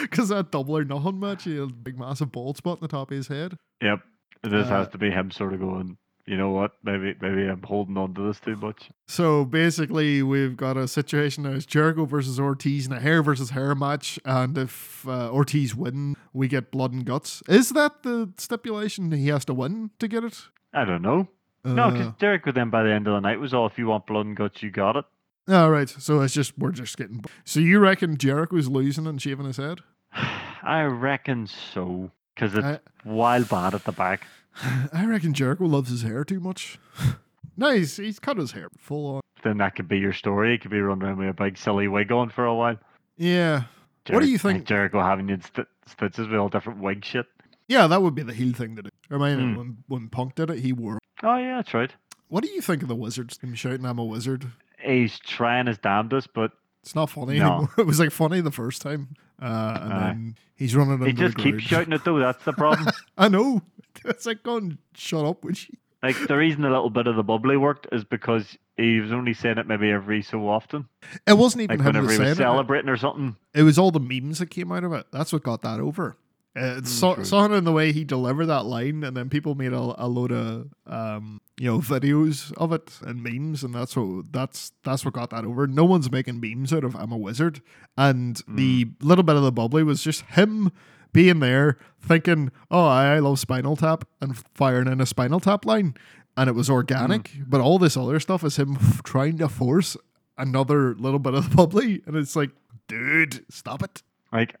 [0.00, 2.88] Because that double or nothing match, he had a big massive bald spot on the
[2.88, 3.56] top of his head.
[3.82, 4.00] yep.
[4.42, 6.72] This Uh, has to be him sort of going, you know what?
[6.82, 8.88] Maybe maybe I'm holding on to this too much.
[9.06, 13.50] So basically, we've got a situation now: it's Jericho versus Ortiz in a hair versus
[13.50, 17.42] hair match, and if uh, Ortiz win, we get blood and guts.
[17.48, 19.12] Is that the stipulation?
[19.12, 20.48] He has to win to get it.
[20.72, 21.28] I don't know.
[21.64, 23.88] no, because Uh, Jericho then by the end of the night was all if you
[23.88, 25.04] want blood and guts, you got it.
[25.50, 25.88] All right.
[25.88, 27.24] So it's just we're just getting.
[27.44, 29.80] So you reckon Jericho's losing and shaving his head?
[30.62, 32.10] I reckon so.
[32.34, 34.26] Because it's I- wild bad at the back.
[34.92, 36.78] I reckon Jericho loves his hair too much.
[37.56, 39.20] no, he's, he's cut his hair full on.
[39.42, 40.52] Then that could be your story.
[40.52, 42.76] He could be running around with a big silly wig on for a while.
[43.16, 43.64] Yeah.
[44.08, 47.26] What do you think- Jericho having you st- stitches with all different wig shit.
[47.68, 48.90] Yeah, that would be the heel thing to do.
[49.10, 49.56] I mean, Hmm.
[49.56, 50.98] when, when Punk did it, he wore.
[51.22, 51.92] Oh yeah, that's right.
[52.28, 53.38] What do you think of the wizards?
[53.38, 54.50] Him shouting, I'm a wizard.
[54.84, 56.52] He's trying his damnedest, but
[56.82, 57.46] It's not funny No.
[57.46, 57.70] anymore.
[57.78, 59.16] It was like funny the first time.
[59.40, 62.18] Uh, and then he's running he just keeps shouting it though.
[62.18, 62.88] That's the problem.
[63.18, 63.62] I know.
[64.04, 65.76] It's like, go and shut up, would you?
[66.02, 69.34] like the reason a little bit of the bubbly worked is because he was only
[69.34, 70.88] saying it maybe every so often.
[71.26, 72.36] It wasn't even Like him whenever he was it.
[72.36, 73.36] celebrating or something.
[73.52, 75.06] It was all the memes that came out of it.
[75.12, 76.16] That's what got that over.
[76.56, 77.56] Uh, it's so, Mm, true.
[77.56, 80.66] in the way he delivered that line, and then people made a, a load of
[80.86, 85.30] um, you know videos of it and memes, and that's what that's that's what got
[85.30, 85.66] that over.
[85.68, 87.62] No one's making memes out of "I'm a wizard,"
[87.96, 88.94] and the Mm.
[89.00, 90.72] little bit of the bubbly was just him
[91.12, 95.94] being there, thinking, "Oh, I love Spinal Tap," and firing in a Spinal Tap line,
[96.36, 97.30] and it was organic.
[97.30, 97.44] Mm.
[97.48, 99.96] But all this other stuff is him f- trying to force
[100.36, 102.50] another little bit of the bubbly, and it's like,
[102.88, 104.02] dude, stop it.
[104.32, 104.56] Like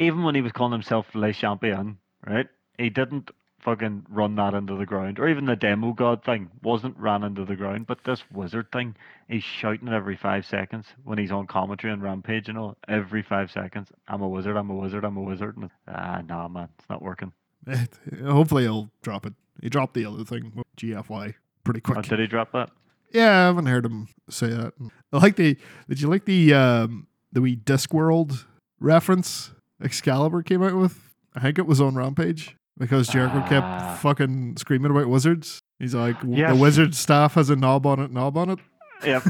[0.00, 2.48] even when he was calling himself Le Champion, right?
[2.78, 3.30] He didn't
[3.60, 5.18] fucking run that into the ground.
[5.18, 7.86] Or even the demo god thing wasn't ran into the ground.
[7.86, 8.96] But this wizard thing,
[9.28, 12.78] he's shouting it every five seconds when he's on commentary and rampage and all.
[12.88, 13.88] Every five seconds.
[14.08, 15.58] I'm a wizard, I'm a wizard, I'm a wizard.
[15.58, 17.32] And ah nah man, it's not working.
[18.24, 19.34] Hopefully he'll drop it.
[19.60, 21.34] He dropped the other thing GFY
[21.64, 22.06] pretty Oh, quick.
[22.06, 22.70] did he drop that?
[23.12, 24.72] Yeah, I haven't heard him say that.
[25.12, 25.58] I like the.
[25.88, 28.44] Did you like the um the wee Discworld
[28.78, 29.52] reference
[29.82, 30.98] Excalibur came out with?
[31.34, 33.48] I think it was on Rampage because Jericho Ah.
[33.48, 35.60] kept fucking screaming about wizards.
[35.78, 36.54] He's like, Yes.
[36.54, 38.58] the wizard staff has a knob on it, knob on it.
[39.04, 39.22] Yep.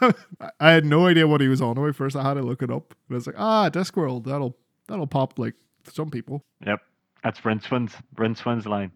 [0.00, 0.14] I-
[0.60, 2.16] I had no idea what he was on about first.
[2.16, 2.94] I had to look it up.
[3.08, 4.56] And I was like, ah, Discworld, that'll
[4.88, 5.54] that'll pop like
[5.90, 6.42] some people.
[6.66, 6.80] yep.
[7.22, 8.92] That's Rincewind's Rincewind's line.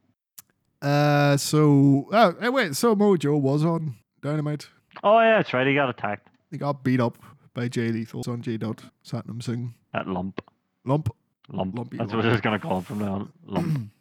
[0.83, 4.69] Uh, so oh, wait, so Mojo was on Dynamite.
[5.03, 5.67] Oh yeah, that's right.
[5.67, 6.29] He got attacked.
[6.51, 7.19] He got beat up
[7.55, 10.41] by Jay Lethal, Sonjay Dutt Satnam Singh, That lump.
[10.89, 11.15] Lump.
[11.51, 11.77] Lump.
[11.77, 12.25] Lumpy That's lump.
[12.25, 13.33] what I was gonna call him from now on.
[13.47, 13.91] Lump.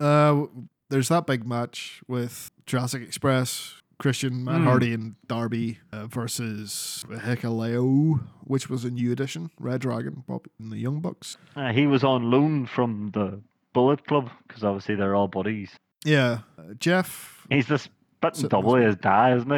[0.00, 0.46] Uh,
[0.90, 4.64] there's that big match with Jurassic Express, Christian, Matt Hmm.
[4.64, 10.72] Hardy, and Darby uh, versus Hikuleo, which was a new addition, Red Dragon, Bob, and
[10.72, 11.36] the Young Bucks.
[11.54, 13.40] Uh, he was on loan from the
[13.72, 15.70] Bullet Club because obviously they're all buddies.
[16.04, 17.46] Yeah, uh, Jeff.
[17.48, 19.50] He's the spitting double his dad, isn't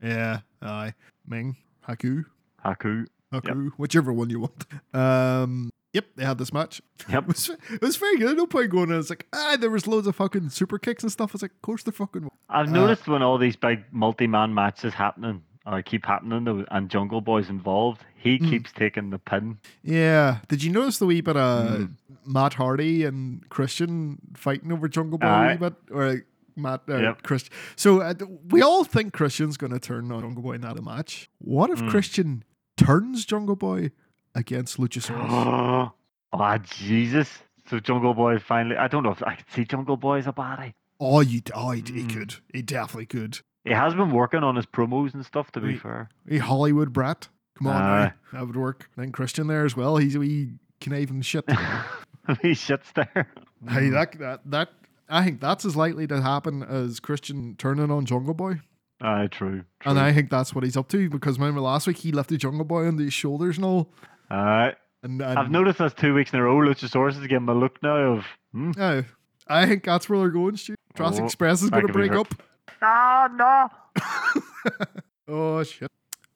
[0.00, 0.06] he?
[0.08, 0.94] Yeah, aye,
[1.26, 1.56] Meng,
[1.86, 2.24] Haku,
[2.64, 3.06] Haku.
[3.34, 4.66] Haku, whichever one you want.
[4.94, 6.80] Um, yep, they had this match.
[7.08, 7.22] Yep.
[7.22, 8.36] It was, it was very good.
[8.36, 8.90] No point going.
[8.90, 8.98] in.
[8.98, 11.30] It's like ah, there was loads of fucking super kicks and stuff.
[11.30, 12.24] I was like, of course the fucking.
[12.24, 16.64] were." I've Uh, noticed when all these big multi-man matches happening or keep happening though,
[16.70, 18.50] and Jungle Boy's involved, he Mm.
[18.50, 19.58] keeps taking the pin.
[19.82, 20.38] Yeah.
[20.48, 21.90] Did you notice the wee bit of Mm.
[22.26, 25.74] Matt Hardy and Christian fighting over Jungle Boy a bit?
[25.90, 26.26] Or like,
[26.56, 27.22] Matt, uh, Yep.
[27.22, 27.52] Christian.
[27.76, 28.14] So uh,
[28.50, 31.30] we all think Christian's going to turn on Jungle Boy in that match.
[31.38, 31.88] What if Mm.
[31.90, 32.44] Christian
[32.76, 33.90] turns Jungle Boy
[34.34, 35.92] against Luchasaurus?
[36.32, 37.28] oh Jesus!
[37.68, 38.76] So Jungle Boy finally.
[38.76, 40.74] I don't know if I can see Jungle Boy as a baddie.
[41.00, 42.10] oh, you, oh he, he Mm.
[42.14, 42.34] could.
[42.52, 43.40] He definitely could.
[43.64, 45.50] He has been working on his promos and stuff.
[45.52, 45.80] To be Right.
[45.80, 46.08] fair.
[46.28, 47.28] A Hollywood brat.
[47.58, 48.12] Come on, now.
[48.32, 48.88] that would work.
[48.96, 49.98] Then Christian there as well.
[49.98, 51.44] He's a wee conniving shit.
[52.42, 53.28] he sits there.
[53.68, 53.92] Hey, Mm.
[53.92, 54.68] that that that
[55.08, 58.60] I think that's as likely to happen as Christian turning on Jungle Boy,
[59.00, 59.64] Aye, true.
[59.84, 59.98] and.
[59.98, 61.10] I think that's what he's up to.
[61.10, 63.92] Because remember last week he left the Jungle Boy on his shoulders and all,
[64.30, 64.74] Aye.
[65.02, 66.56] and, and I've noticed that's two weeks in a row.
[66.56, 68.24] Luchasaurus is giving him a look now of.
[68.52, 68.72] Hmm?
[68.76, 69.02] Yeah,
[69.48, 70.56] I think that's where they're going.
[70.56, 70.74] Stu.
[70.96, 72.34] Jurassic Oh, Express is going to break up.
[72.82, 74.02] Ah, no.
[75.28, 75.90] Oh shit.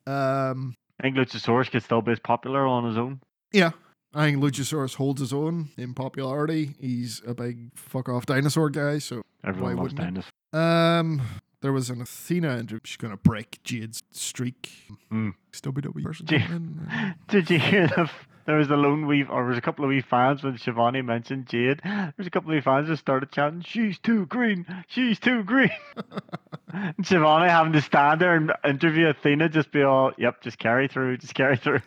[0.07, 3.21] Um, I think Luchasaurus could still be as popular on his own.
[3.53, 3.71] yeah,
[4.15, 6.75] I think Luchasaurus holds his own in popularity.
[6.79, 10.33] He's a big fuck off dinosaur guy, so Everyone Why loves wouldn't dinosaurs.
[10.53, 11.23] Um,
[11.65, 12.81] there was an Athena interview.
[12.85, 14.71] She's gonna break Jade's streak.
[15.09, 15.31] Hmm.
[15.51, 16.27] WWE person.
[16.27, 18.11] Coming uh, Did you hear the?
[18.45, 21.01] There was a lone wee, or there was a couple of wee fans when Schiavone
[21.01, 21.81] mentioned Jade.
[21.83, 25.71] There's a couple of wee fans that started chanting, "She's too green, she's too green."
[26.75, 30.87] and Schiavone having to stand there and interview Athena, just be all, "Yep, just carry
[30.87, 31.81] through, just carry through."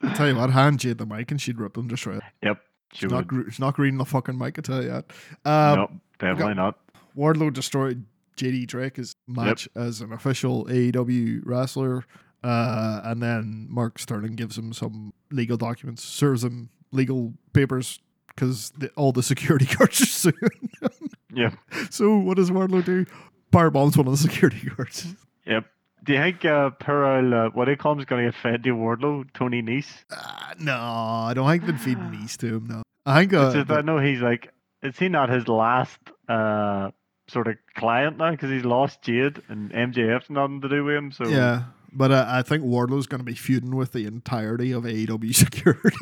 [0.00, 2.22] I'll tell you what, hand Jade the mic and she'd rip them just right.
[2.40, 2.60] yep,
[2.92, 3.26] she She's not, would.
[3.26, 4.56] gr- she's not reading the fucking mic.
[4.60, 5.06] I tell you that.
[5.44, 5.90] Um, nope,
[6.20, 6.78] definitely not.
[7.16, 8.04] Wardlow destroyed
[8.38, 12.04] JD Drake his match as an official AEW wrestler.
[12.42, 18.72] Uh, and then Mark Sterling gives him some legal documents, serves him legal papers because
[18.96, 20.34] all the security guards are suing.
[20.80, 20.90] him.
[21.34, 21.54] Yep.
[21.90, 23.04] so what does Wardlow do?
[23.52, 25.14] Firebombs one of the security guards.
[25.46, 25.64] Yep.
[26.04, 28.40] Do you think uh, Pearl, uh, what do you call him, is going to get
[28.40, 30.04] fed to Wardlow, Tony Nese?
[30.10, 32.66] Uh, no, I don't think they'd feed knees to him.
[32.68, 34.52] No, I think uh, just, I know he's like,
[34.82, 35.98] is he not his last
[36.28, 36.90] uh,
[37.28, 38.30] sort of client now?
[38.32, 41.12] Because he's lost Jade and MJF's nothing to do with him.
[41.12, 41.64] So yeah.
[41.92, 45.96] But uh, I think Wardlow's going to be feuding with the entirety of AEW security.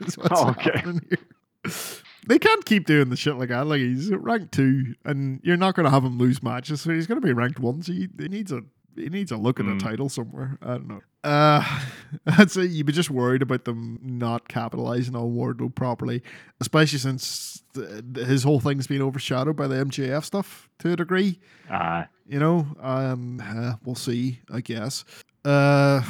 [0.30, 0.80] Oh, okay.
[2.28, 3.66] They can't keep doing the shit like that.
[3.66, 7.06] Like he's ranked two, and you're not going to have him lose matches, so he's
[7.06, 7.82] going to be ranked one.
[7.82, 8.62] So he, he needs a
[8.94, 9.76] he needs a look at Mm.
[9.76, 10.58] a title somewhere.
[10.62, 11.00] I don't know.
[11.28, 11.62] Uh,
[12.26, 16.22] I'd say you'd be just worried about them not capitalizing on Wardlow properly,
[16.60, 17.62] especially since
[18.14, 21.38] his whole thing's been overshadowed by the MJF stuff to a degree.
[21.70, 25.04] Ah, you know um uh, we'll see i guess.
[25.44, 26.02] Uh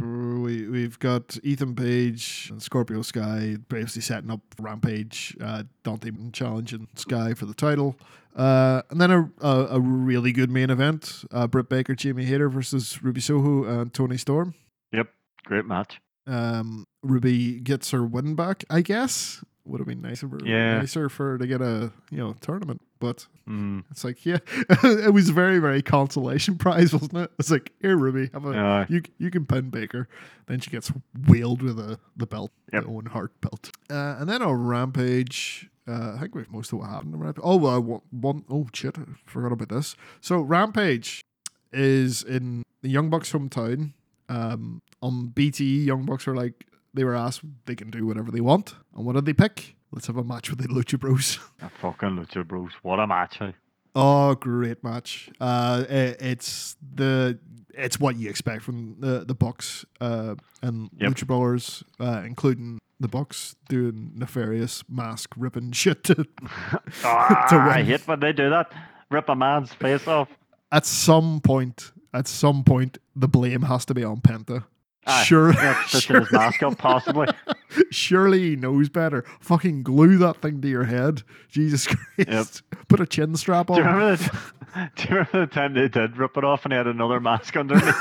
[0.00, 6.88] we, we've got ethan page and scorpio sky basically setting up rampage uh dante challenging
[6.96, 7.96] sky for the title
[8.36, 12.48] uh and then a, a, a really good main event uh britt baker jamie Hayter
[12.48, 14.54] versus ruby soho and toni storm
[14.92, 15.08] yep.
[15.44, 16.00] Great match.
[16.26, 20.78] um ruby gets her win back i guess would have been nicer Yeah.
[20.78, 23.82] nicer for her to get a you know tournament but Mm.
[23.90, 24.38] it's like, yeah,
[25.06, 27.30] it was very, very consolation prize, wasn't it?
[27.40, 28.86] It's like, here, Ruby, have a Yeah.
[28.88, 29.02] you.
[29.18, 30.06] You can pin Baker.
[30.46, 30.92] Then she gets
[31.28, 32.84] wheeled with a the belt, Yep.
[32.84, 35.68] the Owen Hart belt, uh, and then on Rampage.
[35.88, 37.20] Uh, I think we've most of what happened.
[37.20, 37.42] Rampage.
[37.44, 39.96] Oh, well, one, one oh shit, I forgot about this.
[40.20, 41.24] So Rampage
[41.72, 43.92] is in the Young Bucks hometown.
[44.28, 48.40] Um, on BTE, Young Bucks are like they were asked they can do whatever they
[48.40, 49.74] want, and what did they pick?
[49.92, 51.38] Let's have a match with the Lucha Bros.
[51.80, 52.70] Fucking Lucha Bros.
[52.82, 53.38] What a match.
[53.38, 53.54] Hey?
[53.94, 55.28] Oh, great match!
[55.38, 57.38] Uh, i- it's the
[57.74, 61.10] it's what you expect from the the Bucks uh, and Yep.
[61.12, 66.04] Lucha Brothers, uh, including the Bucks doing nefarious mask ripping shit.
[66.04, 66.24] To,
[67.04, 68.72] Ah, To I hate when they do that.
[69.10, 70.28] Rip a man's face off.
[70.70, 74.64] at some point, at some point, the blame has to be on Penta.
[75.06, 77.26] Aye, Sure, yeah, his mask up, possibly.
[77.90, 79.24] Surely he knows better.
[79.40, 81.86] Fucking glue that thing to your head, Jesus
[82.16, 82.62] Christ!
[82.88, 83.86] Put a chin strap Do you on.
[83.94, 86.86] remember the, do you remember the time they did rip it off and he had
[86.86, 87.94] another mask underneath?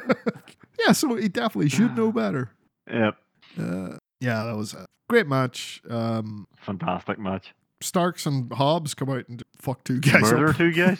[0.80, 2.50] yeah, so he definitely should know better.
[2.90, 3.16] yep.
[3.58, 5.80] Uh, yeah, that was a great match.
[5.88, 7.54] Um, Fantastic match.
[7.80, 10.56] Starks and Hobbs come out and fuck two guys Murder up.
[10.56, 10.98] two guys.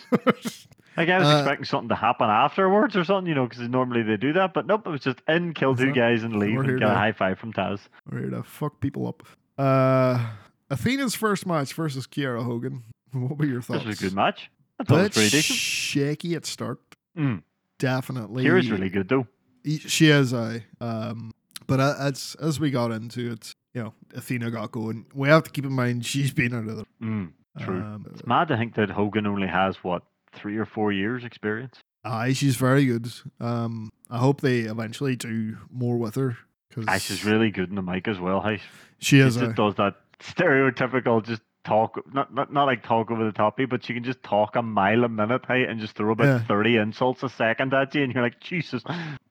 [0.99, 4.03] Like I was Uh, expecting something to happen afterwards or something, you know, because normally
[4.03, 4.53] they do that.
[4.53, 7.13] But nope, it was just in, kill two guys and leave and get a high
[7.13, 7.81] five from Taz.
[8.11, 9.23] We're here to fuck people up.
[9.57, 10.27] Uh,
[10.71, 12.83] Athena's first match versus Kiera Hogan.
[13.13, 13.85] What were your thoughts?
[13.85, 14.51] This was a good match.
[14.79, 15.57] I thought it was Bit pretty decent.
[15.59, 16.79] shaky at start.
[17.17, 17.43] Mm.
[17.79, 18.45] Definitely.
[18.45, 19.27] Kiera's really good though.
[19.67, 20.65] She is I.
[20.81, 21.33] Um,
[21.67, 25.07] but uh, as as we got into it, you know, Athena got going.
[25.15, 26.85] We have to keep in mind she's been out of the.
[27.03, 27.33] Mm.
[27.61, 27.81] True.
[27.81, 31.79] Um, It's mad to think that Hogan only has what three or four years experience.
[32.05, 33.11] aye, she's very good.
[33.41, 36.37] Um, I hope they eventually do more with her.
[36.75, 38.41] Cause Aye, she's really good in the mic as well.
[38.43, 38.59] Hey,
[38.99, 39.37] she she is.
[39.37, 39.53] just aye.
[39.55, 43.95] does that stereotypical just talk, not, not not like talk over the top, but she
[43.95, 46.39] can just talk a mile a minute, hey, and just throw about Yeah.
[46.47, 48.83] thirty insults a second at you, and you're like, Jesus.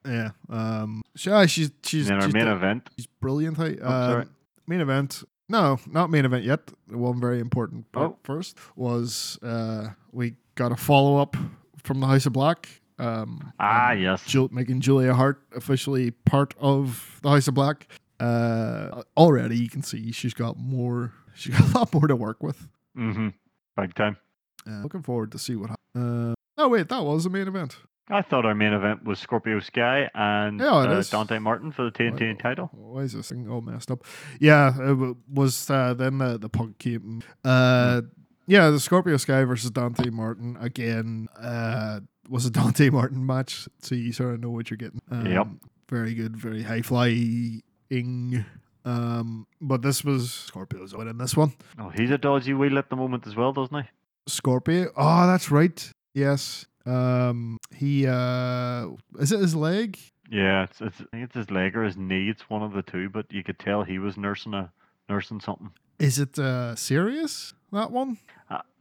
[0.05, 0.29] Yeah.
[0.49, 1.01] Um.
[1.15, 2.89] She, aye, she's she's And then our she's, main event.
[2.95, 3.57] she's brilliant.
[3.57, 3.77] Hey.
[3.81, 4.21] Oh, sorry.
[4.23, 4.29] Um,
[4.67, 5.23] main event.
[5.49, 6.67] No, not main event yet.
[6.87, 8.17] The one very important part Oh.
[8.23, 11.38] first was uh we got a follow up
[11.84, 12.67] from the House of Black.
[12.99, 13.53] Um.
[13.59, 14.25] Ah, yes.
[14.25, 17.88] Jul- making Julia Hart officially part of the House of Black.
[18.19, 21.13] Uh, already you can see she's got more.
[21.38, 22.67] She's got a lot more to work with.
[22.97, 23.27] Mm-hmm.
[23.79, 24.17] Big time.
[24.67, 25.69] Uh, looking forward to see what.
[25.69, 25.85] happens.
[25.95, 27.77] Uh, oh wait, that was the main event.
[28.09, 31.03] I thought our main event was Scorpio Sky and Yeah, uh.
[31.03, 32.69] Dante Martin for the TNT Why- title.
[32.73, 34.03] Why is this thing all messed up?
[34.39, 37.21] Yeah, it w- was uh, then the, the punk came.
[37.45, 38.01] Uh,
[38.47, 41.27] yeah, the Scorpio Sky versus Dante Martin again.
[41.39, 41.99] Uh,
[42.29, 45.01] was a Dante Martin match, so you sort of know what you're getting.
[45.11, 45.47] Um, Yep.
[45.89, 47.63] Very good, very high flying.
[48.83, 51.53] Um, but this was Scorpio's winning this one.
[51.79, 53.89] Oh, he's a dodgy wheel at the moment as well, doesn't he?
[54.27, 54.91] Scorpio.
[54.97, 55.89] Oh, that's right.
[56.13, 56.65] Yes.
[56.85, 58.87] Um, he uh,
[59.19, 59.97] is it his leg?
[60.29, 62.29] Yeah, it's, it's I think it's his leg or his knee.
[62.29, 64.71] It's one of the two, but you could tell he was nursing a
[65.09, 65.71] nursing something.
[65.99, 67.53] Is it uh serious?
[67.72, 68.18] That one?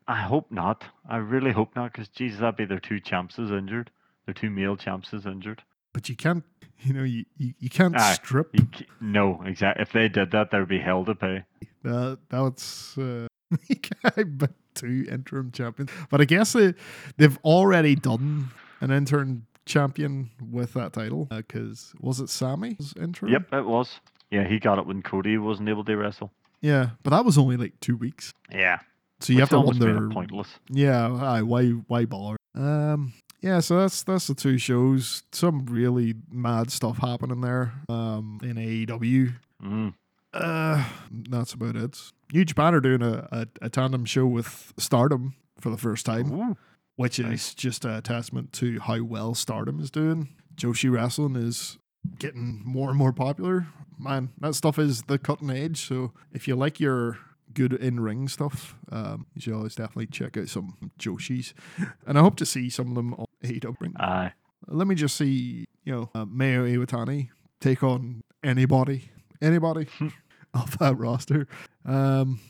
[0.09, 0.85] I hope not.
[1.09, 3.91] I really hope not, because Jesus, that'd be their two champs is injured.
[4.25, 5.63] Their two male champs is injured.
[5.93, 6.45] but you can't
[6.81, 8.15] you know you, you, you can't Aye.
[8.15, 8.69] strip You
[9.01, 9.83] no, exactly.
[9.83, 11.45] If they did that, there'd be hell to pay.
[11.83, 13.27] that that's uh
[14.27, 15.91] but two interim champions.
[16.11, 16.75] But I guess they,
[17.17, 18.51] they've already done
[18.81, 23.33] an interim champion with that title because was it Sammy's interim?
[23.33, 24.01] Yep, it was.
[24.31, 26.33] Yeah, he got it when Cody wasn't able to wrestle.
[26.67, 28.33] Yeah, but that was only like two weeks.
[28.51, 28.79] Yeah.
[29.21, 30.13] So you have to almost made it wonder.
[30.15, 30.49] pointless.
[30.71, 32.37] Yeah, aye, why why bother?
[32.55, 35.23] Um, yeah, so that's that's the two shows.
[35.33, 37.73] Some really mad stuff happening there.
[37.89, 39.35] Um, in AEW.
[39.63, 39.95] Mm.
[40.35, 40.85] Uh,
[41.31, 41.99] that's about it.
[42.33, 46.31] New Japan are doing a, a, a tandem show with Stardom for the first time,
[46.33, 46.57] Ooh.
[46.97, 47.55] which is Nice.
[47.55, 50.29] just a testament to how well Stardom is doing.
[50.57, 51.79] Joshi wrestling is
[52.19, 53.67] getting more and more popular.
[53.99, 55.87] Man, that stuff is the cutting edge.
[55.87, 57.19] So if you like your
[57.55, 61.53] good in ring stuff, um, you should always definitely check out some Joshis.
[62.07, 63.93] And I hope to see some of them on AEW.
[63.99, 64.33] Aye.
[64.69, 67.29] Let me just see, you know, uh, Mayu Iwatani
[67.61, 69.11] take on anybody,
[69.41, 69.87] anybody
[70.55, 71.47] off that roster.
[71.85, 72.41] Um,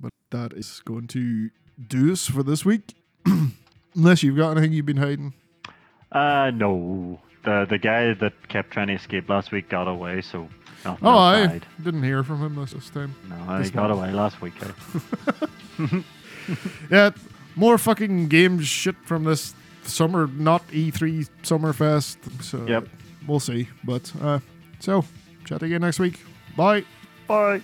[0.00, 1.50] but that is going to
[1.86, 2.94] do us for this week.
[3.94, 5.34] Unless you've got anything you've been hiding.
[6.12, 7.20] Uh, no.
[7.46, 10.48] The the guy that kept trying to escape last week got away, so
[10.84, 11.66] nothing Oh, I died.
[11.82, 13.14] didn't hear from him this, this time.
[13.30, 14.54] No, he got away last week.
[14.62, 14.72] eh?
[16.90, 17.10] Yeah,
[17.56, 19.54] more fucking game shit from this
[19.84, 22.18] summer, not E3 Summerfest.
[22.42, 22.88] So Yep.
[23.26, 23.68] we'll see.
[23.84, 24.38] But uh,
[24.80, 25.04] so
[25.44, 26.20] chat again next week.
[26.56, 26.84] Bye.
[27.26, 27.62] Bye.